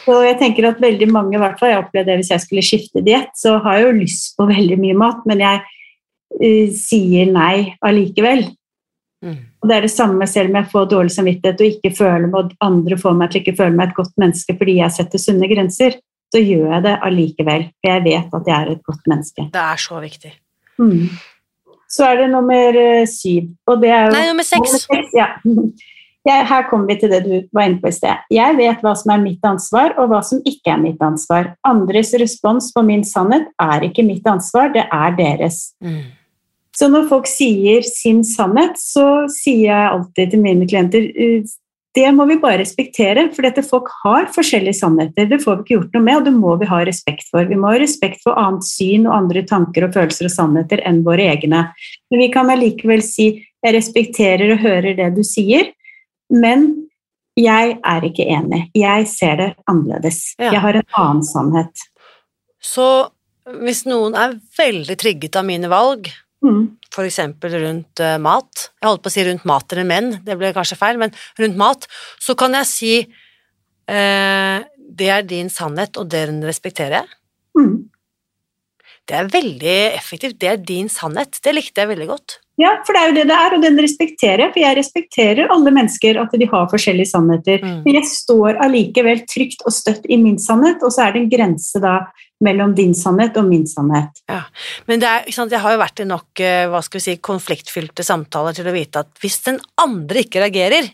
[0.00, 2.66] Så jeg tenker at veldig mange, i hvert fall jeg opplevde det hvis jeg skulle
[2.66, 5.60] skifte diett, så har jeg jo lyst på veldig mye mat, men jeg
[6.76, 8.46] sier nei allikevel.
[9.20, 9.38] Mm.
[9.60, 12.54] Og det er det samme selv om jeg får dårlig samvittighet og ikke føler og
[12.64, 15.98] andre får meg til ikke føle meg et godt menneske fordi jeg setter sunne grenser,
[16.30, 17.66] så gjør jeg det allikevel.
[17.80, 19.46] For jeg vet at jeg er et godt menneske.
[19.52, 20.32] Det er så viktig.
[20.80, 21.08] Mm.
[21.90, 24.86] Så er det nummer eh, syv, og det er jo Nei, nummer seks.
[25.16, 25.32] Ja.
[26.28, 28.26] Her kommer vi til det du var inne på i sted.
[28.30, 31.54] Jeg vet hva som er mitt ansvar, og hva som ikke er mitt ansvar.
[31.66, 35.72] Andres respons på min sannhet er ikke mitt ansvar, det er deres.
[35.82, 36.12] Mm.
[36.80, 41.42] Så når folk sier sin sannhet, så sier jeg alltid til mine klienter eh,
[41.98, 45.26] det må vi bare respektere, for dette folk har forskjellige sannheter.
[45.26, 47.48] Det får vi ikke gjort noe med, og det må vi ha respekt for.
[47.50, 51.02] Vi må ha respekt for annet syn og andre tanker og følelser og sannheter enn
[51.06, 51.64] våre egne.
[52.12, 55.72] Men vi kan allikevel si jeg respekterer og hører det du sier,
[56.30, 56.70] men
[57.38, 58.62] jeg er ikke enig.
[58.78, 60.22] Jeg ser det annerledes.
[60.38, 60.54] Ja.
[60.54, 61.86] Jeg har en annen sannhet.
[62.62, 62.86] Så
[63.64, 66.06] hvis noen er veldig trigget av mine valg,
[66.40, 66.62] Mm.
[67.04, 70.54] eksempel rundt eh, mat, jeg holdt på å si rundt mat eller menn, det ble
[70.56, 71.84] kanskje feil, men rundt mat,
[72.22, 74.58] så kan jeg si eh,
[74.90, 77.19] det er din sannhet, og den respekterer jeg.
[79.10, 82.38] Det er veldig effektivt, det er din sannhet, det likte jeg veldig godt.
[82.60, 84.52] Ja, for det er jo det det er, og den respekterer jeg.
[84.52, 87.62] For jeg respekterer alle mennesker at de har forskjellige sannheter.
[87.64, 87.78] Mm.
[87.86, 91.30] Men jeg står allikevel trygt og støtt i min sannhet, og så er det en
[91.32, 91.94] grense da
[92.44, 94.22] mellom din sannhet og min sannhet.
[94.28, 94.42] Ja,
[94.88, 97.16] Men det er, sant, jeg har jo vært i nok eh, hva skal vi si,
[97.24, 100.92] konfliktfylte samtaler til å vite at hvis den andre ikke reagerer,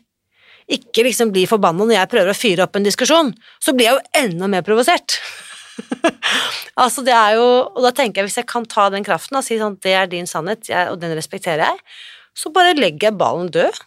[0.67, 3.99] ikke liksom blir forbanna når jeg prøver å fyre opp en diskusjon, så blir jeg
[3.99, 5.21] jo enda mer provosert.
[6.83, 9.45] altså det er jo, og da tenker jeg hvis jeg kan ta den kraften og
[9.47, 11.79] si sånn det er din sannhet, jeg, og den respekterer jeg,
[12.37, 13.79] så bare legger jeg ballen død.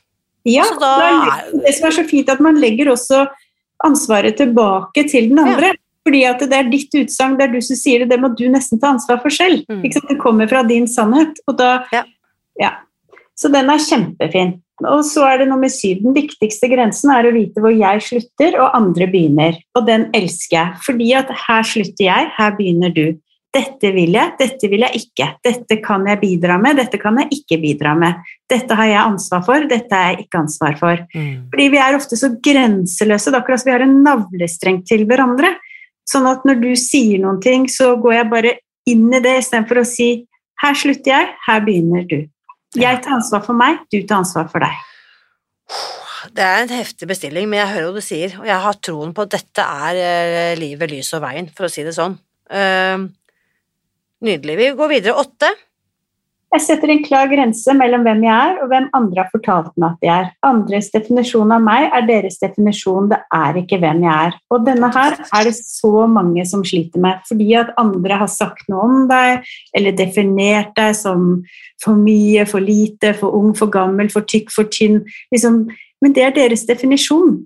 [0.47, 3.25] Ja, altså, da det, er- det som er så fint, at man legger også
[3.85, 5.73] ansvaret tilbake til den andre.
[6.07, 8.45] Fordi at det er ditt utsagn, det er du som sier det, det må du
[8.49, 9.65] nesten ta ansvar for selv.
[9.69, 9.83] Mm.
[9.83, 11.37] Det kommer fra din sannhet.
[11.45, 12.03] Og da, Ja.
[12.59, 12.71] ja.
[13.37, 14.55] Så den er kjempefin.
[14.87, 16.03] Og så er det nummer syv.
[16.05, 19.57] Den viktigste grensen er å vite hvor jeg slutter og andre begynner.
[19.75, 20.83] Og den elsker jeg.
[20.85, 23.07] Fordi at her slutter jeg, her begynner du.
[23.49, 25.27] Dette vil jeg, dette vil jeg ikke.
[25.45, 28.19] Dette kan jeg bidra med, dette kan jeg ikke bidra med.
[28.49, 31.01] Dette har jeg ansvar for, dette har jeg ikke ansvar for.
[31.49, 33.31] Fordi vi er ofte så grenseløse.
[33.31, 35.55] Det er akkurat som vi har en navlestreng til hverandre.
[36.09, 38.55] Sånn at når du sier noen ting, så går jeg bare
[38.89, 40.11] inn i det istedenfor å si
[40.61, 42.19] her slutter jeg, her begynner du.
[42.77, 44.85] Jeg tar ansvar for meg, du tar ansvar for deg.
[46.35, 49.13] Det er en heftig bestilling, men jeg hører hva du sier, og jeg har troen
[49.15, 52.17] på at dette er eh, livet, lyset og veien, for å si det sånn.
[52.51, 53.05] Eh,
[54.27, 54.57] nydelig.
[54.59, 55.17] Vi går videre.
[55.23, 55.49] Åtte.
[56.49, 59.91] Jeg setter en klar grense mellom hvem jeg er, og hvem andre har fortalt meg
[59.91, 60.29] at jeg er.
[60.49, 64.37] Andres definisjon av meg er deres definisjon, det er ikke hvem jeg er.
[64.49, 68.65] Og denne her er det så mange som sliter med, fordi at andre har sagt
[68.71, 69.45] noe om deg,
[69.77, 71.27] eller definert deg som
[71.83, 75.03] for mye, for lite, for ung, for gammel, for tykk, for tynn.
[75.35, 75.67] Liksom.
[76.01, 77.43] Men det er deres definisjon.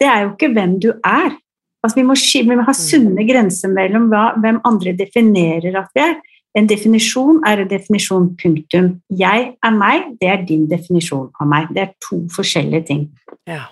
[0.00, 1.36] Det er jo ikke hvem du er.
[1.84, 2.80] Altså, vi, må, vi må ha Mm.
[2.88, 6.16] sunne grenser mellom hva, hvem andre definerer at vi er.
[6.56, 8.94] En definisjon er en definisjon, punktum.
[9.12, 11.72] Jeg er meg, det er din definisjon av meg.
[11.76, 13.08] Det er to forskjellige ting.
[13.48, 13.66] Ja.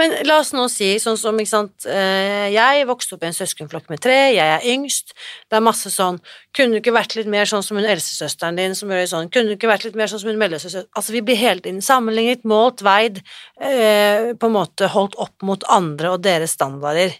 [0.00, 3.36] Men la oss nå si, sånn som, ikke sant, eh, jeg vokste opp i en
[3.36, 5.12] søskenflokk med tre, jeg er yngst,
[5.50, 6.18] det er masse sånn,
[6.56, 9.52] kunne du ikke vært litt mer sånn som hun eldstesøsteren din som gjør sånn, kunne
[9.52, 12.46] du ikke vært litt mer sånn som hun mellomsøsteren, altså vi blir hele tiden sammenlignet,
[12.48, 13.22] målt, veid,
[13.60, 17.14] eh, på en måte holdt opp mot andre og deres standarder.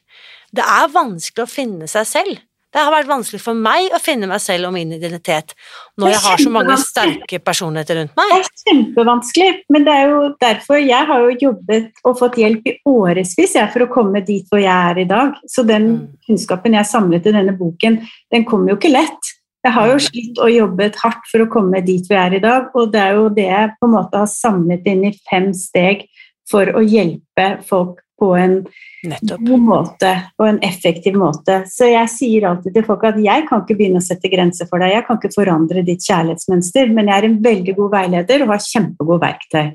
[0.52, 2.42] Det er vanskelig å finne seg selv.
[2.72, 5.52] Det har vært vanskelig for meg å finne meg selv og min identitet,
[6.00, 8.32] når jeg har så mange sterke personligheter rundt meg.
[8.32, 12.70] Det er kjempevanskelig, men det er jo derfor jeg har jo jobbet og fått hjelp
[12.70, 13.37] i årevis
[13.74, 15.37] for å komme dit hvor jeg er i dag.
[15.46, 16.08] Så den Mm.
[16.26, 18.00] kunnskapen jeg samlet i denne boken,
[18.32, 19.32] den kommer jo ikke lett.
[19.62, 22.70] Jeg har jo slitt og jobbet hardt for å komme dit jeg er i dag,
[22.74, 26.06] og det er jo det jeg på en måte har samlet inn i fem steg
[26.50, 28.56] for å hjelpe folk på en
[29.02, 29.42] Nettopp.
[29.42, 31.62] god måte og en effektiv måte.
[31.66, 34.82] Så jeg sier alltid til folk at jeg kan ikke begynne å sette grenser for
[34.82, 38.54] deg, jeg kan ikke forandre ditt kjærlighetsmønster, men jeg er en veldig god veileder og
[38.54, 39.72] har kjempegode verktøy.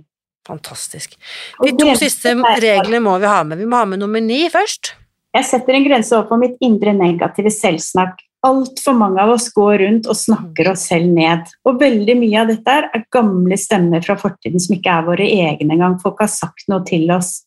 [0.47, 1.17] Fantastisk.
[1.60, 2.31] De to siste
[2.63, 3.60] reglene må vi ha med.
[3.60, 4.93] Vi må ha med nummer ni først.
[5.36, 8.23] Jeg setter en grense overfor for mitt indre negative selvsnakk.
[8.47, 11.49] Altfor mange av oss går rundt og snakker oss selv ned.
[11.67, 15.75] Og veldig mye av dette er gamle stemmer fra fortiden som ikke er våre egne
[15.75, 15.97] engang.
[16.01, 17.41] Folk har sagt noe til oss,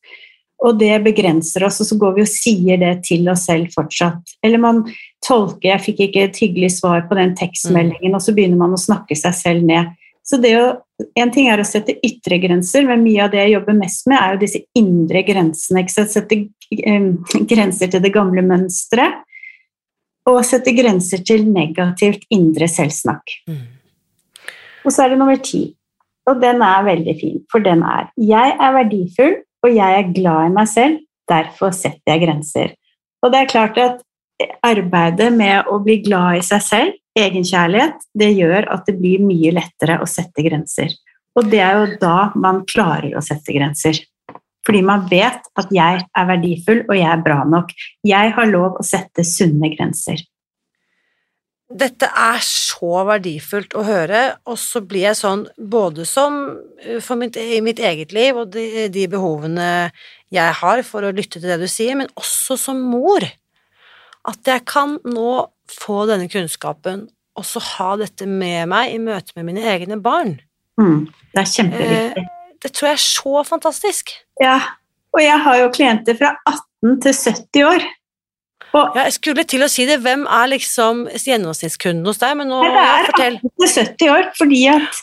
[0.61, 4.37] og det begrenser oss, og så går vi og sier det til oss selv fortsatt.
[4.45, 4.83] Eller man
[5.25, 8.81] tolker 'jeg fikk ikke et hyggelig svar på den tekstmeldingen', og så begynner man å
[8.81, 9.87] snakke seg selv ned.
[10.25, 10.81] Så det å,
[11.17, 14.19] En ting er å sette ytre grenser, men mye av det jeg jobber mest med,
[14.21, 15.81] er jo disse indre grensene.
[15.81, 16.11] Ikke sant?
[16.11, 16.51] Sette
[17.49, 19.25] grenser til det gamle mønsteret,
[20.29, 23.33] og sette grenser til negativt indre selvsnakk.
[23.49, 23.65] Mm.
[24.85, 25.75] Og så er det nummer ti,
[26.29, 30.49] og den er veldig fin, for den er 'Jeg er verdifull, og jeg er glad
[30.49, 32.75] i meg selv, derfor setter jeg grenser'.
[33.23, 34.01] Og det er klart at
[34.65, 39.53] arbeidet med å bli glad i seg selv, egenkjærlighet, det gjør at det blir mye
[39.53, 40.95] lettere å sette grenser.
[41.37, 43.99] Og det er jo da man klarer å sette grenser.
[44.67, 47.73] Fordi man vet at jeg er verdifull, og jeg er bra nok.
[48.07, 50.21] Jeg har lov å sette sunne grenser.
[51.71, 56.41] Dette er så verdifullt å høre, og så blir jeg sånn både som
[56.83, 59.69] eh, for mitt, i mitt eget liv og de, de behovene
[60.35, 63.23] jeg har for å lytte til det du sier, men også som mor.
[64.27, 65.31] At jeg kan nå
[65.71, 67.07] få denne kunnskapen
[67.39, 70.37] og så ha dette med meg i møte med mine egne barn.
[70.81, 72.27] Mm, det er kjempeviktig.
[72.61, 74.13] Det tror jeg er så fantastisk.
[74.43, 74.59] Ja,
[75.15, 77.87] og jeg har jo klienter fra 18 til 70 år.
[78.77, 82.53] Og Ja, jeg skulle til å si det, hvem er liksom gjennomsnittskunden hos deg, men
[82.53, 83.41] nå det er fortell.
[83.65, 85.01] 70 år, fordi at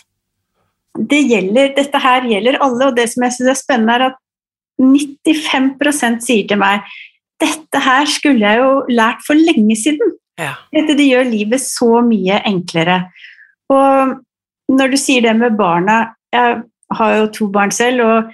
[0.98, 4.24] det gjelder, dette her gjelder alle, og det som jeg synes er spennende, er at
[4.82, 6.86] 95% sier til meg
[7.42, 10.16] dette her skulle jeg jo lært for lenge siden.
[10.42, 10.56] Ja.
[10.74, 13.04] Dette det gjør livet så mye enklere.
[13.74, 14.18] Og
[14.74, 16.62] når du sier det med barna Jeg
[16.98, 18.34] har jo to barn selv, og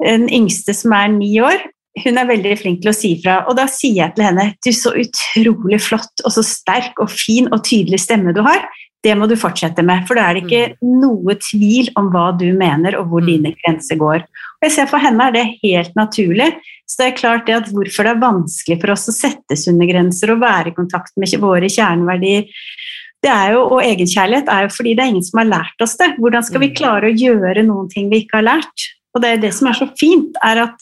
[0.00, 1.60] den yngste som er ni år,
[2.02, 3.44] hun er veldig flink til å si fra.
[3.48, 7.46] Og da sier jeg til henne du så utrolig flott og så sterk og fin
[7.52, 8.66] og tydelig stemme du har.
[9.04, 12.46] Det må du fortsette med, for da er det ikke noe tvil om hva du
[12.56, 13.26] mener og hvor Mm.
[13.28, 14.24] dine grenser går.
[14.24, 16.54] Og jeg ser For henne er det helt naturlig.
[16.88, 19.86] Så det er klart det at hvorfor det er vanskelig for oss å sette sunne
[19.86, 22.48] grenser og være i kontakt med våre kjerneverdier,
[23.24, 25.96] det er jo, og egenkjærlighet er jo fordi det er ingen som har lært oss
[25.96, 26.16] det.
[26.18, 26.74] Hvordan skal vi Mm.
[26.76, 28.88] klare å gjøre noen ting vi ikke har lært?
[29.14, 30.76] Og det er det som er så fint, er at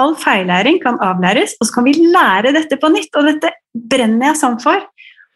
[0.00, 3.12] all feillæring kan avlæres, og så kan vi lære dette på nytt.
[3.16, 4.84] Og dette brenner jeg sånn for.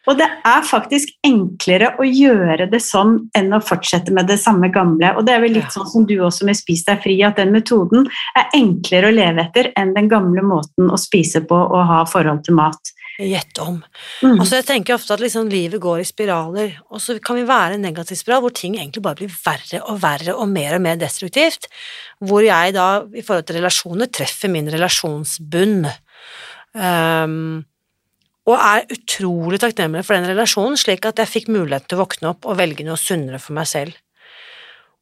[0.09, 4.70] Og det er faktisk enklere å gjøre det sånn enn å fortsette med det samme
[4.73, 5.12] gamle.
[5.16, 7.53] Og det er vel litt sånn som du også med Spis deg fri, at den
[7.53, 12.01] metoden er enklere å leve etter enn den gamle måten å spise på og ha
[12.09, 12.94] forhold til mat.
[13.21, 13.83] Gjett om.
[14.25, 14.39] Mm.
[14.39, 17.77] Altså jeg tenker ofte at liksom livet går i spiraler, og så kan vi være
[17.77, 20.97] en negativ spiral hvor ting egentlig bare blir verre og verre og mer og mer
[21.01, 21.69] destruktivt.
[22.25, 25.85] Hvor jeg da, i forhold til relasjoner, treffer min relasjonsbunn.
[26.73, 27.67] Um,
[28.49, 32.33] og er utrolig takknemlig for den relasjonen, slik at jeg fikk mulighet til å våkne
[32.33, 33.99] opp og velge noe sunnere for meg selv.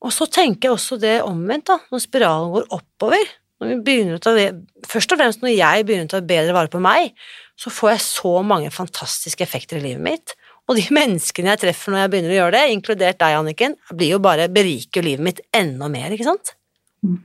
[0.02, 3.30] Og så tenker jeg også det omvendt, da, når spiralen går oppover.
[3.58, 7.10] Først og fremst når jeg begynner å ta bedre vare på meg,
[7.58, 10.36] så får jeg så mange fantastiske effekter i livet mitt.
[10.68, 14.14] Og de menneskene jeg treffer når jeg begynner å gjøre det, inkludert deg, Anniken, blir
[14.14, 16.54] jo bare beriker livet mitt enda mer, ikke sant?
[17.02, 17.18] Mm.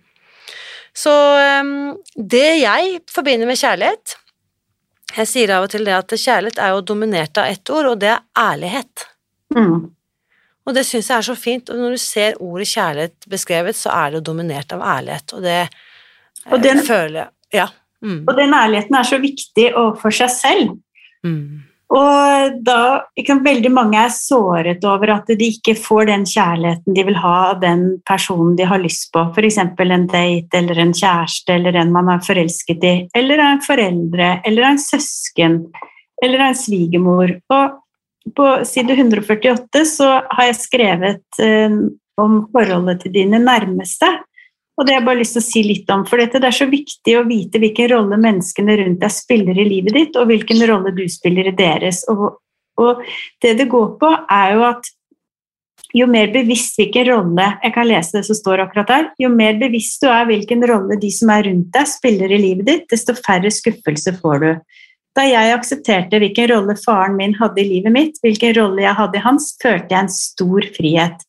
[0.93, 1.13] Så
[1.61, 4.11] um, det jeg forbinder med kjærlighet
[5.15, 7.99] Jeg sier av og til det at kjærlighet er jo dominert av ett ord, og
[8.01, 9.05] det er ærlighet.
[9.53, 9.91] Mm.
[10.63, 13.91] Og det syns jeg er så fint, og når du ser ordet kjærlighet beskrevet, så
[13.93, 15.57] er det jo dominert av ærlighet, og det
[16.51, 17.67] Og den- eh, føler jeg Ja.
[18.03, 18.25] Mm.
[18.27, 20.79] Og den ærligheten er så viktig overfor seg selv.
[21.23, 21.61] Mm.
[21.93, 27.03] Og da kan, Veldig mange er såret over at de ikke får den kjærligheten de
[27.03, 29.27] vil ha av den personen de har lyst på.
[29.35, 29.57] F.eks.
[29.57, 32.95] en date eller en kjæreste eller en man er forelsket i.
[33.13, 35.71] Eller en foreldre eller en søsken
[36.23, 37.37] eller en svigermor.
[37.53, 41.69] Og på side 148 så har jeg skrevet eh,
[42.17, 44.09] om forholdet til dine nærmeste.
[44.73, 46.57] Og det har jeg bare lyst til å si litt om, for dette, det er
[46.57, 50.63] så viktig å vite hvilken rolle menneskene rundt deg spiller i livet ditt, og hvilken
[50.69, 52.01] rolle du spiller i deres.
[52.09, 52.39] Og,
[52.81, 53.03] og
[53.43, 54.89] det det går på, er jo at
[55.93, 59.59] jo mer bevisst hvilken rolle jeg kan lese det som står akkurat her, jo mer
[59.61, 63.13] bevisst du er hvilken rolle de som er rundt deg, spiller i livet ditt, desto
[63.19, 64.49] færre skuffelser får du.
[65.13, 69.19] Da jeg aksepterte hvilken rolle faren min hadde i livet mitt, hvilken rolle jeg hadde
[69.19, 71.21] i hans, følte jeg en stor frihet.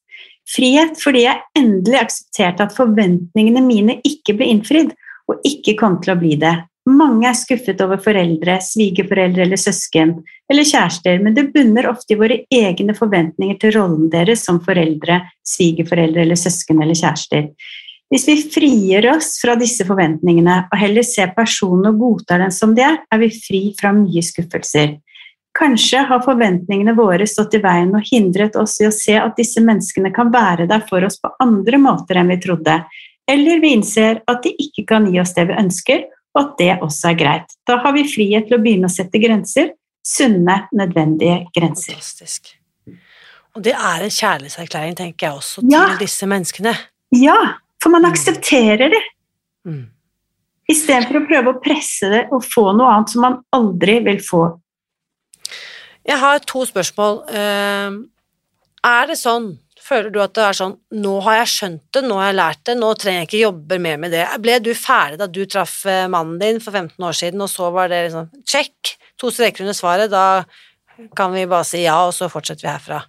[0.45, 4.93] Frihet fordi jeg endelig aksepterte at forventningene mine ikke ble innfridd,
[5.31, 6.53] og ikke kom til å bli det.
[6.85, 10.19] Mange er skuffet over foreldre, svigerforeldre eller søsken,
[10.53, 15.23] eller kjærester, men det bunner ofte i våre egne forventninger til rollen deres som foreldre,
[15.49, 17.49] svigerforeldre eller søsken eller kjærester.
[18.13, 22.77] Hvis vi frigjør oss fra disse forventningene og heller ser personen og godtar den som
[22.77, 24.99] de er, er vi fri fra mye skuffelser.
[25.55, 29.63] Kanskje har forventningene våre stått i veien og hindret oss i å se at disse
[29.63, 32.81] menneskene kan være der for oss på andre måter enn vi trodde,
[33.31, 36.03] eller vi innser at de ikke kan gi oss det vi ønsker,
[36.35, 37.55] og at det også er greit.
[37.71, 39.71] Da har vi frihet til å begynne å sette grenser,
[40.05, 41.95] sunne, nødvendige grenser.
[41.95, 42.51] Fantastisk.
[43.55, 45.97] Og det er en kjærlighetserklæring, tenker jeg også, til Ja.
[45.97, 46.75] disse menneskene.
[47.15, 48.11] Ja, for man Mm.
[48.11, 49.03] aksepterer det,
[49.65, 49.87] Mm.
[50.69, 54.61] istedenfor å prøve å presse det og få noe annet som man aldri vil få.
[56.05, 57.23] Jeg har to spørsmål.
[57.29, 58.03] Eh,
[58.85, 59.47] Er det sånn,
[59.81, 62.61] føler du at det er sånn, nå har jeg skjønt det, nå har jeg lært
[62.69, 64.27] det, nå trenger jeg ikke jobbe mer med det.
[64.45, 67.71] Ble du ferdig da du traff eh, mannen din for 15 år siden, og så
[67.73, 70.45] var det liksom check, to streker under svaret, da
[71.17, 73.01] kan vi bare si ja, og så fortsetter vi herfra.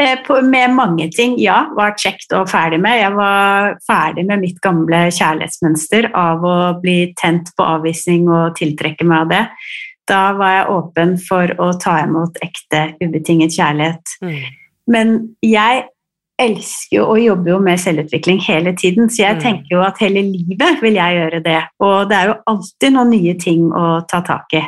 [0.00, 3.00] Eh, med mange ting, ja, var kjekt og ferdig med.
[3.00, 9.04] Jeg var ferdig med mitt gamle kjærlighetsmønster av å bli tent på avvisning og tiltrekke
[9.04, 9.44] meg av det.
[10.08, 14.14] Da var jeg åpen for å ta imot ekte, ubetinget kjærlighet.
[14.22, 14.38] Mm.
[14.90, 15.84] Men jeg
[16.40, 19.40] elsker jo og jobber jo med selvutvikling hele tiden, så jeg Mm.
[19.42, 21.62] tenker jo at hele livet vil jeg gjøre det.
[21.80, 24.62] Og det er jo alltid noen nye ting å ta tak i.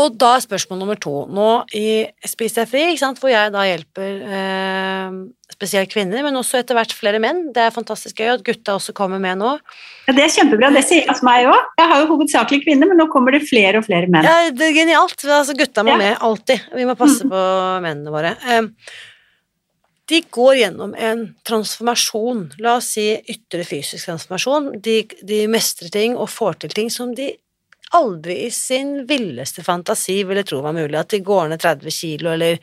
[0.00, 1.12] Og da er spørsmål nummer to.
[1.30, 5.18] Nå i Spis deg fri, hvor jeg da hjelper eh,
[5.54, 7.44] spesielt kvinner, men også etter hvert flere menn.
[7.54, 9.52] Det er fantastisk gøy at gutta også kommer med nå.
[10.08, 10.72] Ja, det er kjempebra.
[10.74, 11.70] Det sier altså meg òg.
[11.78, 14.26] Jeg har jo hovedsakelig kvinner, men nå kommer det flere og flere menn.
[14.26, 15.14] Ja, det er genialt.
[15.22, 16.00] Altså, gutta må Ja.
[16.02, 16.66] med, alltid.
[16.74, 17.44] Vi må passe på
[17.86, 18.34] mennene våre.
[18.50, 18.66] Eh,
[20.10, 24.66] De går gjennom en transformasjon, la oss si ytre fysisk transformasjon.
[24.84, 27.30] De, de mestrer ting og får til ting som de
[27.94, 30.98] aldri i sin villeste fantasi ville tro var mulig.
[31.00, 32.58] At de går ned 30 kilo, eller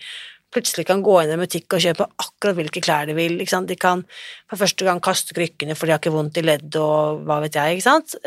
[0.51, 3.39] plutselig kan gå inn i en butikk og kjøpe akkurat hvilke klær de vil.
[3.39, 4.03] De kan
[4.49, 7.55] for første gang kaste krykkene, for de har ikke vondt i ledd og hva vet
[7.55, 7.77] jeg.
[7.77, 8.17] ikke sant?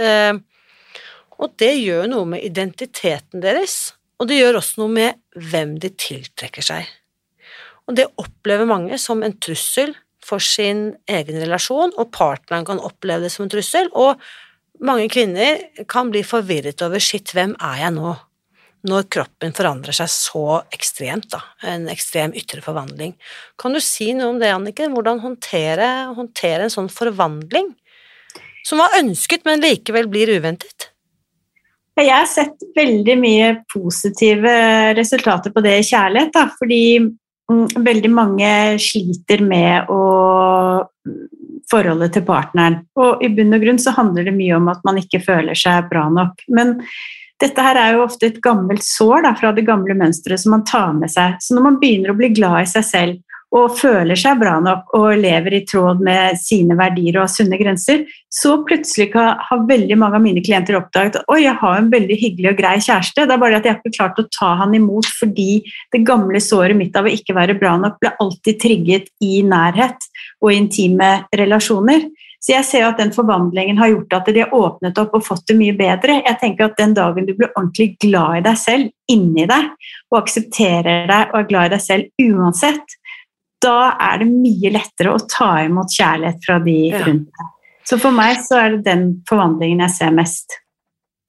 [1.34, 3.92] Og det gjør noe med identiteten deres,
[4.22, 6.88] og det gjør også noe med hvem de tiltrekker seg.
[7.84, 9.92] Og det opplever mange som en trussel
[10.24, 14.16] for sin egen relasjon, og partneren kan oppleve det som en trussel, og
[14.84, 15.60] mange kvinner
[15.90, 18.14] kan bli forvirret over shit, hvem er jeg nå?
[18.84, 23.14] Når kroppen forandrer seg så ekstremt, da, en ekstrem ytre forvandling.
[23.60, 24.92] Kan du si noe om det, Anniken?
[24.92, 27.72] Hvordan håndtere, håndtere en sånn forvandling?
[28.64, 30.90] Som var ønsket, men likevel blir uventet?
[31.96, 34.52] Jeg har sett veldig mye positive
[34.98, 38.50] resultater på det i kjærlighet, da, fordi mm, veldig mange
[38.82, 40.00] sliter med å
[41.70, 42.80] forholdet til partneren.
[43.00, 45.90] Og i bunn og grunn så handler det mye om at man ikke føler seg
[45.90, 46.46] bra nok.
[46.54, 46.78] Men
[47.42, 50.66] dette her er jo ofte et gammelt sår da, fra det gamle mønsteret som man
[50.68, 51.38] tar med seg.
[51.42, 53.22] Så når man begynner å bli glad i seg selv
[53.54, 58.02] og føler seg bra nok og lever i tråd med sine verdier og sunne grenser,
[58.26, 62.50] så plutselig har veldig mange av mine klienter oppdaget at jeg har en veldig hyggelig
[62.50, 63.26] og grei kjæreste.
[63.28, 65.62] Det er bare at jeg har ikke klart å ta han imot fordi
[65.94, 70.10] det gamle såret mitt av å ikke være bra nok ble alltid trigget i nærhet
[70.42, 72.08] og intime relasjoner.
[72.44, 75.24] Så jeg ser jo at den forvandlingen har gjort at de har åpnet opp og
[75.24, 76.18] fått det mye bedre.
[76.26, 79.70] Jeg tenker at den dagen du blir ordentlig glad i deg selv, inni deg,
[80.12, 82.98] og aksepterer deg og er glad i deg selv uansett,
[83.64, 87.50] da er det mye lettere å ta imot kjærlighet fra de rundt deg.
[87.84, 90.58] Så for meg så er det den forvandlingen jeg ser mest.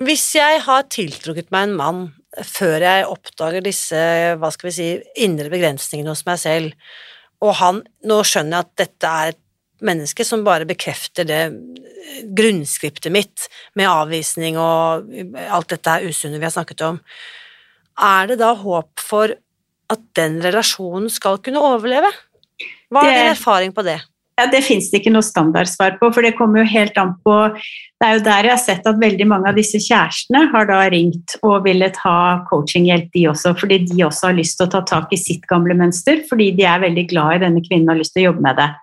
[0.03, 2.05] Hvis jeg har tiltrukket meg en mann
[2.43, 3.99] før jeg oppdager disse,
[4.39, 4.87] hva skal vi si,
[5.23, 6.73] indre begrensningene hos meg selv,
[7.43, 9.41] og han, nå skjønner jeg at dette er et
[9.85, 11.41] menneske som bare bekrefter det
[12.37, 15.09] grunnskriptet mitt med avvisning og
[15.49, 16.99] alt dette usunne vi har snakket om,
[17.95, 19.33] er det da håp for
[19.91, 22.09] at den relasjonen skal kunne overleve?
[22.89, 23.99] Hva er din erfaring på det?
[24.35, 27.35] Ja, Det fins det ikke noe standardsvar på, for det kommer jo helt an på
[27.55, 30.81] Det er jo der jeg har sett at veldig mange av disse kjærestene har da
[30.91, 34.83] ringt og villet ha coachinghjelp, de også, fordi de også har lyst til å ta
[34.83, 38.03] tak i sitt gamle mønster, fordi de er veldig glad i denne kvinnen og har
[38.03, 38.73] lyst til å jobbe med det.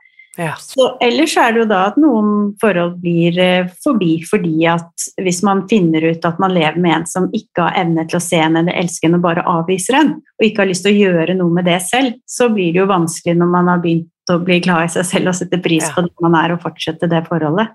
[0.41, 0.55] Ja.
[0.57, 5.43] Så, ellers er det jo da at noen forhold blir eh, forbi fordi at hvis
[5.45, 8.41] man finner ut at man lever med en som ikke har evne til å se
[8.41, 11.37] en eller elske en og bare avviser en, og ikke har lyst til å gjøre
[11.37, 14.61] noe med det selv, så blir det jo vanskelig når man har begynt å bli
[14.63, 15.95] glad i seg selv og sette pris Ja.
[15.97, 17.75] på det man er, og fortsette det forholdet.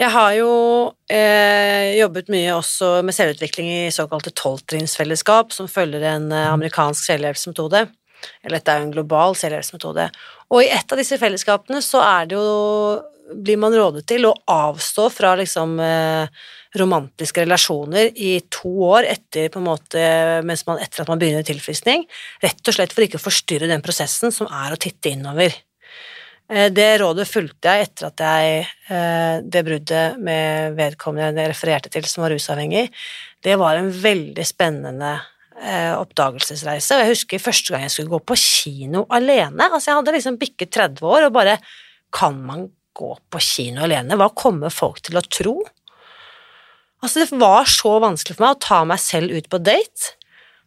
[0.00, 0.52] Jeg har jo
[1.12, 7.84] eh, jobbet mye også med selvutvikling i såkalte tolvtrinnsfellesskap, som følger en eh, amerikansk selvhjelpsmetode.
[8.42, 10.08] Eller dette er jo en global selvhjelpsmetode.
[10.54, 14.34] Og i et av disse fellesskapene så er det jo blir man rådet til å
[14.50, 16.42] avstå fra liksom eh,
[16.78, 20.04] romantiske relasjoner i to år etter, måte,
[20.46, 22.06] man, etter at man begynner tilfriskning,
[22.44, 25.52] rett og slett for ikke å forstyrre den prosessen som er å titte innover.
[26.48, 31.92] Eh, Det rådet fulgte jeg etter at jeg eh, Det bruddet med vedkommende jeg refererte
[31.92, 32.88] til som var rusavhengig,
[33.42, 35.14] det var en veldig spennende
[35.60, 36.94] eh, oppdagelsesreise.
[36.94, 39.68] Og jeg husker første gang jeg skulle gå på kino alene.
[39.68, 41.58] Altså, jeg hadde liksom bikket 30 år og bare
[42.12, 44.18] Kan man gå på kino alene?
[44.20, 45.54] Hva kommer folk til å tro?
[47.02, 50.12] Altså, det var så vanskelig for meg å ta meg selv ut på date.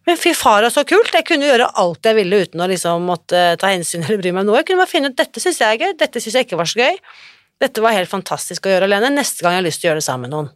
[0.05, 1.13] Men fy fara, så kult!
[1.15, 4.43] Jeg kunne gjøre alt jeg ville uten å liksom måtte ta hensyn eller bry meg
[4.43, 4.59] om noe.
[4.59, 6.69] Jeg kunne bare finne ut dette syns jeg er gøy, dette syns jeg ikke var
[6.69, 6.99] så gøy.
[7.63, 9.13] Dette var helt fantastisk å gjøre alene.
[9.15, 10.51] Neste gang jeg har lyst til å gjøre det sammen med noen.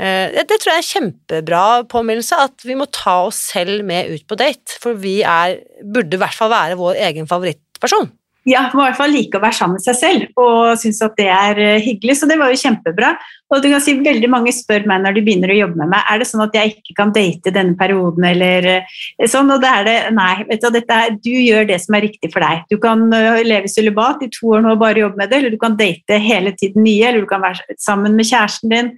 [0.00, 4.08] Eh, Det, tror jeg er en kjempebra påminnelse, at vi må ta oss selv med
[4.14, 4.78] ut på date.
[4.80, 8.08] For vi er, burde i hvert fall være vår egen favorittperson.
[8.48, 11.12] Ja, må i hvert fall like å være sammen med seg selv og synes at
[11.18, 12.16] det er eh, hyggelig.
[12.18, 13.12] Så det var jo kjempebra.
[13.52, 16.08] Og du kan si Veldig mange spør meg når de begynner å jobbe med meg
[16.10, 18.26] er det sånn at jeg ikke kan date denne perioden.
[18.32, 21.98] eller eh, sånn, og det er det, Nei, vet du, dette du gjør det som
[21.98, 22.66] er riktig for deg.
[22.72, 25.54] Du kan eh, leve sølibat i to år nå og bare jobbe med det, eller
[25.54, 28.92] du kan date hele tiden nye, eller du kan være sammen med kjæresten din.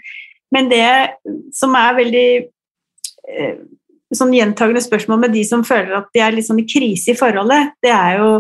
[0.55, 0.89] Men det
[1.53, 2.29] som er veldig
[4.19, 7.19] sånn gjentagende spørsmål med de som føler at de er litt sånn i krise i
[7.19, 8.31] forholdet, det er jo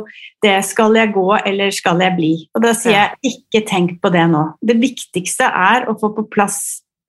[0.44, 2.32] det skal jeg gå eller skal jeg bli?
[2.54, 4.44] Og da sier jeg ikke tenk på det nå.
[4.60, 6.60] Det viktigste er å få på plass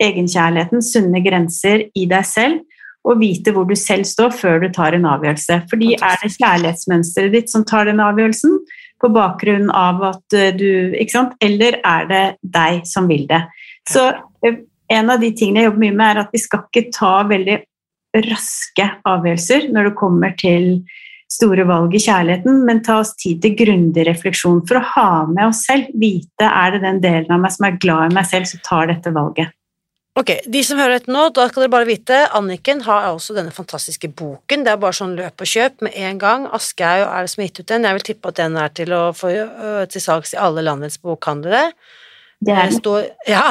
[0.03, 2.63] egenkjærligheten, sunne grenser i deg selv,
[3.05, 5.59] og vite hvor du selv står før du tar en avgjørelse.
[5.69, 8.57] Fordi er det kjærlighetsmønsteret ditt som tar den avgjørelsen,
[9.03, 11.33] på bakgrunn av at eh, du Ikke sant?
[11.43, 13.41] Eller er det deg som vil det?
[13.91, 14.07] Så
[14.45, 14.61] eh,
[14.95, 17.57] en av de tingene jeg jobber mye med, er at vi skal ikke ta veldig
[18.29, 20.69] raske avgjørelser når det kommer til
[21.31, 25.49] store valg i kjærligheten, men ta oss tid til grundig refleksjon for å ha med
[25.49, 25.89] oss selv.
[25.99, 28.91] Vite er det den delen av meg som er glad i meg selv, som tar
[28.93, 29.51] dette valget.
[30.15, 33.51] Ok, De som hører dette nå, da skal dere bare vite Anniken har også denne
[33.51, 34.63] fantastiske boken.
[34.63, 36.45] Det er bare sånn løp og kjøp med en gang.
[36.55, 37.87] Aschehoug er det som har gitt ut den.
[37.89, 41.01] Jeg vil tippe at den er til å få øh, til salgs i alle landets
[41.03, 41.65] bokhandlere.
[42.45, 43.43] Det er står, ja,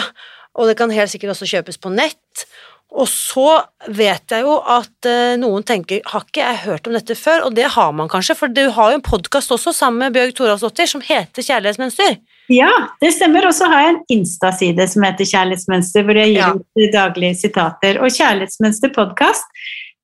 [0.56, 2.46] og det kan helt sikkert også kjøpes på nett.
[2.94, 3.44] Og så
[3.90, 7.48] vet jeg jo at eh, noen tenker har ikke jeg hørt om dette før?
[7.48, 10.36] Og det har man kanskje, for du har jo en podkast også sammen med Bjørg
[10.38, 12.20] Thoralsdottir som heter Kjærlighetsmønster.
[12.54, 12.70] Ja,
[13.02, 13.48] det stemmer.
[13.48, 16.52] Og så har jeg en Insta-side som heter Kjærlighetsmønster, hvor jeg gir Ja.
[16.54, 17.98] ut daglige sitater.
[18.04, 19.44] Og Kjærlighetsmønster podkast,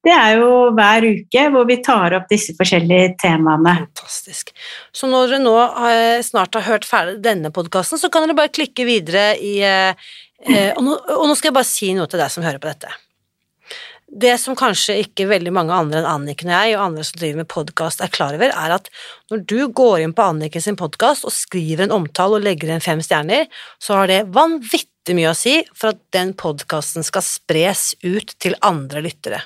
[0.07, 3.75] det er jo hver uke hvor vi tar opp disse forskjellige temaene.
[3.83, 4.55] Fantastisk.
[4.97, 5.53] Så når dere nå
[5.91, 10.09] eh, snart har hørt ferdig denne podkasten, så kan dere bare klikke videre i eh,
[10.49, 12.73] eh, og, nå, og nå skal jeg bare si noe til deg som hører på
[12.73, 12.95] dette.
[14.11, 17.43] Det som kanskje ikke veldig mange andre enn Anniken og jeg, og andre som driver
[17.45, 18.89] med podkast, er klar over, er at
[19.31, 22.83] når du går inn på Anniken sin podkast og skriver en omtale og legger igjen
[22.83, 23.47] fem stjerner,
[23.79, 28.59] så har det vanvittig mye å si for at den podkasten skal spres ut til
[28.67, 29.45] andre lyttere.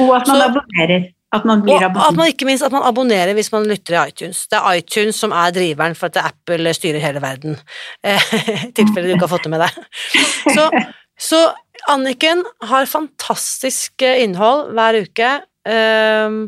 [0.00, 1.12] Og at man Så- abonnerer.
[1.34, 4.08] At man blir Og at man ikke minst at man abonnerer hvis man lytter i
[4.08, 4.44] iTunes.
[4.48, 7.58] Det er iTunes som er driveren for at Apple styrer hele verden.
[8.06, 9.80] I tilfelle du ikke har fått det med deg.
[10.54, 10.68] Så,
[11.18, 11.40] så
[11.92, 15.32] Anniken har fantastisk eh, innhold hver uke.
[15.68, 16.38] Ehm,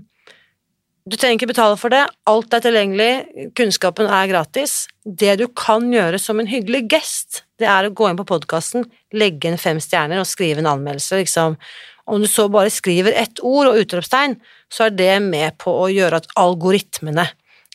[1.08, 4.86] Du trenger ikke betale for det, alt er tilgjengelig, kunnskapen er gratis.
[5.04, 8.84] Det du kan gjøre som en hyggelig gest, det er å gå inn på podkasten,
[9.16, 11.56] legge inn fem stjerner og skrive en anmeldelse, liksom.
[12.08, 14.38] Om du så bare skriver ett ord og utropstegn,
[14.72, 17.26] så er det med på å gjøre at algoritmene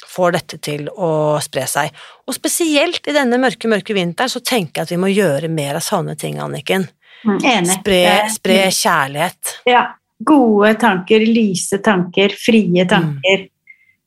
[0.10, 1.94] får dette til å spre seg.
[2.28, 5.80] Og spesielt i denne mørke, mørke vinteren så tenker jeg at vi må gjøre mer
[5.80, 6.88] av sånne ting, Anniken.
[7.24, 7.76] Mm, Enig.
[7.80, 8.04] Spre,
[8.34, 9.58] spre kjærlighet.
[9.70, 9.88] Ja.
[10.24, 13.50] Gode tanker, lyse tanker, frie tanker.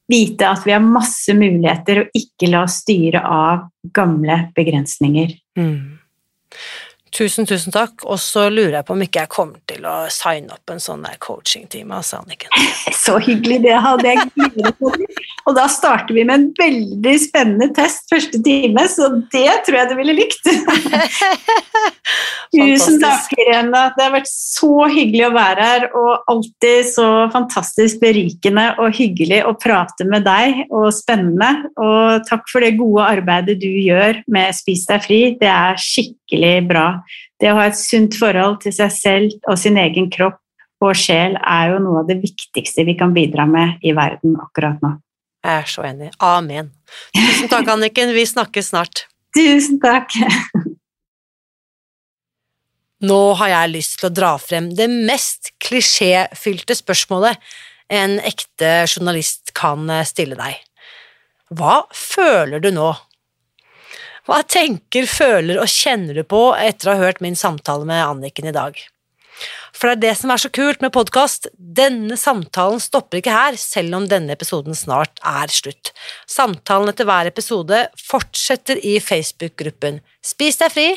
[0.08, 5.34] vite at vi har masse muligheter, og ikke la oss styre av gamle begrensninger.
[5.58, 5.98] Mm.
[7.14, 8.02] Tusen, tusen takk.
[8.04, 11.04] Og så lurer jeg på om ikke jeg kommer til å signe opp en sånn
[11.06, 12.50] der coachingtime, altså, Anniken.
[13.06, 15.20] Så hyggelig, det hadde jeg gledet meg.
[15.46, 19.90] Og da starter vi med en veldig spennende test første time, så det tror jeg
[19.92, 20.48] du ville likt.
[22.54, 23.82] Tusen takk, Irene.
[23.96, 29.42] Det har vært så hyggelig å være her, og alltid så fantastisk berikende og hyggelig
[29.48, 31.50] å prate med deg, og spennende.
[31.74, 35.20] Og takk for det gode arbeidet du gjør med Spis deg fri.
[35.40, 36.88] Det er skikkelig bra.
[37.40, 40.40] Det å ha et sunt forhold til seg selv og sin egen kropp
[40.84, 44.80] og sjel er jo noe av det viktigste vi kan bidra med i verden akkurat
[44.84, 44.96] nå.
[45.46, 46.10] Jeg er så enig.
[46.24, 46.72] Amen.
[47.14, 48.12] Tusen takk, Anniken.
[48.16, 49.06] Vi snakkes snart.
[49.36, 50.12] Tusen takk.
[53.04, 57.36] Nå har jeg lyst til å dra frem det mest klisjéfylte spørsmålet
[57.92, 60.56] en ekte journalist kan stille deg.
[61.54, 62.88] Hva føler du nå?
[64.26, 68.48] Hva tenker, føler og kjenner du på etter å ha hørt min samtale med Anniken
[68.50, 68.80] i dag?
[69.76, 71.50] For det er det som er så kult med podkast.
[71.54, 75.92] Denne samtalen stopper ikke her, selv om denne episoden snart er slutt.
[76.26, 80.88] Samtalen etter hver episode fortsetter i Facebook-gruppen Spis deg fri,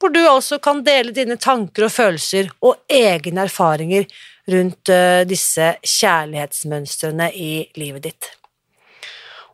[0.00, 4.08] hvor du altså kan dele dine tanker og følelser og egne erfaringer
[4.50, 8.30] rundt uh, disse kjærlighetsmønstrene i livet ditt.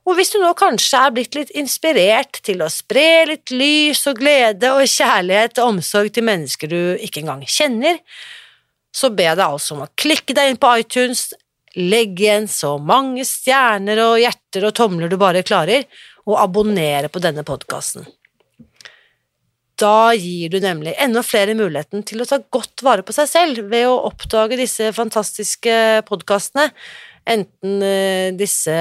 [0.08, 4.18] Og hvis du nå kanskje er blitt litt inspirert til å spre litt lys og
[4.18, 8.00] glede og kjærlighet og omsorg til mennesker du ikke engang kjenner,
[8.90, 11.28] så ber jeg deg altså om å klikke deg inn på iTunes,
[11.78, 15.86] legge igjen så mange stjerner og hjerter og tomler du bare klarer,
[16.26, 18.04] og abonnere på denne podkasten.
[19.80, 23.70] Da gir du nemlig enda flere muligheten til å ta godt vare på seg selv
[23.72, 25.76] ved å oppdage disse fantastiske
[26.08, 26.68] podkastene,
[27.24, 28.74] enten eh, disse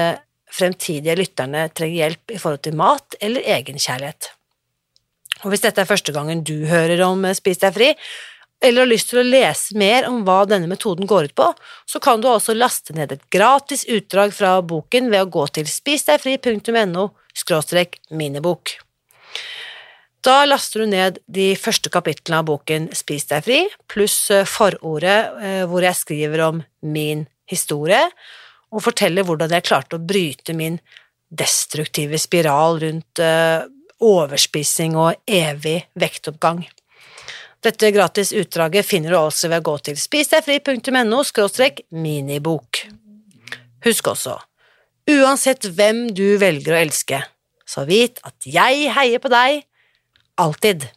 [0.50, 4.32] fremtidige lytterne trenger hjelp i forhold til mat eller egenkjærlighet.
[5.44, 7.94] Og hvis dette er første gangen du hører om Spis deg fri,
[8.60, 11.46] eller har lyst til å lese mer om hva denne metoden går ut på,
[11.88, 15.70] så kan du også laste ned et gratis utdrag fra boken ved å gå til
[15.70, 17.08] spisdegfri.no
[18.20, 18.74] minibok.
[20.20, 25.20] Da laster du ned de første kapitlene av boken Spis deg fri, pluss eh, forordet
[25.40, 28.02] eh, hvor jeg skriver om min historie,
[28.70, 30.76] og forteller hvordan jeg klarte å bryte min
[31.30, 33.64] destruktive spiral rundt eh,
[34.00, 36.66] overspising og evig vektoppgang.
[37.64, 41.24] Dette gratis utdraget finner du altså ved å gå til spisdegfri.no
[41.96, 42.84] minibok.
[43.84, 44.36] Husk også,
[45.08, 47.24] uansett hvem du velger å elske,
[47.64, 49.64] så vit at jeg heier på deg,
[50.40, 50.90] alltid.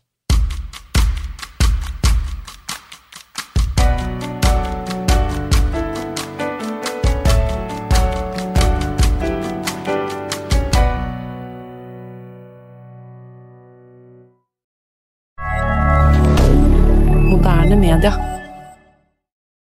[18.03, 18.32] D'accord.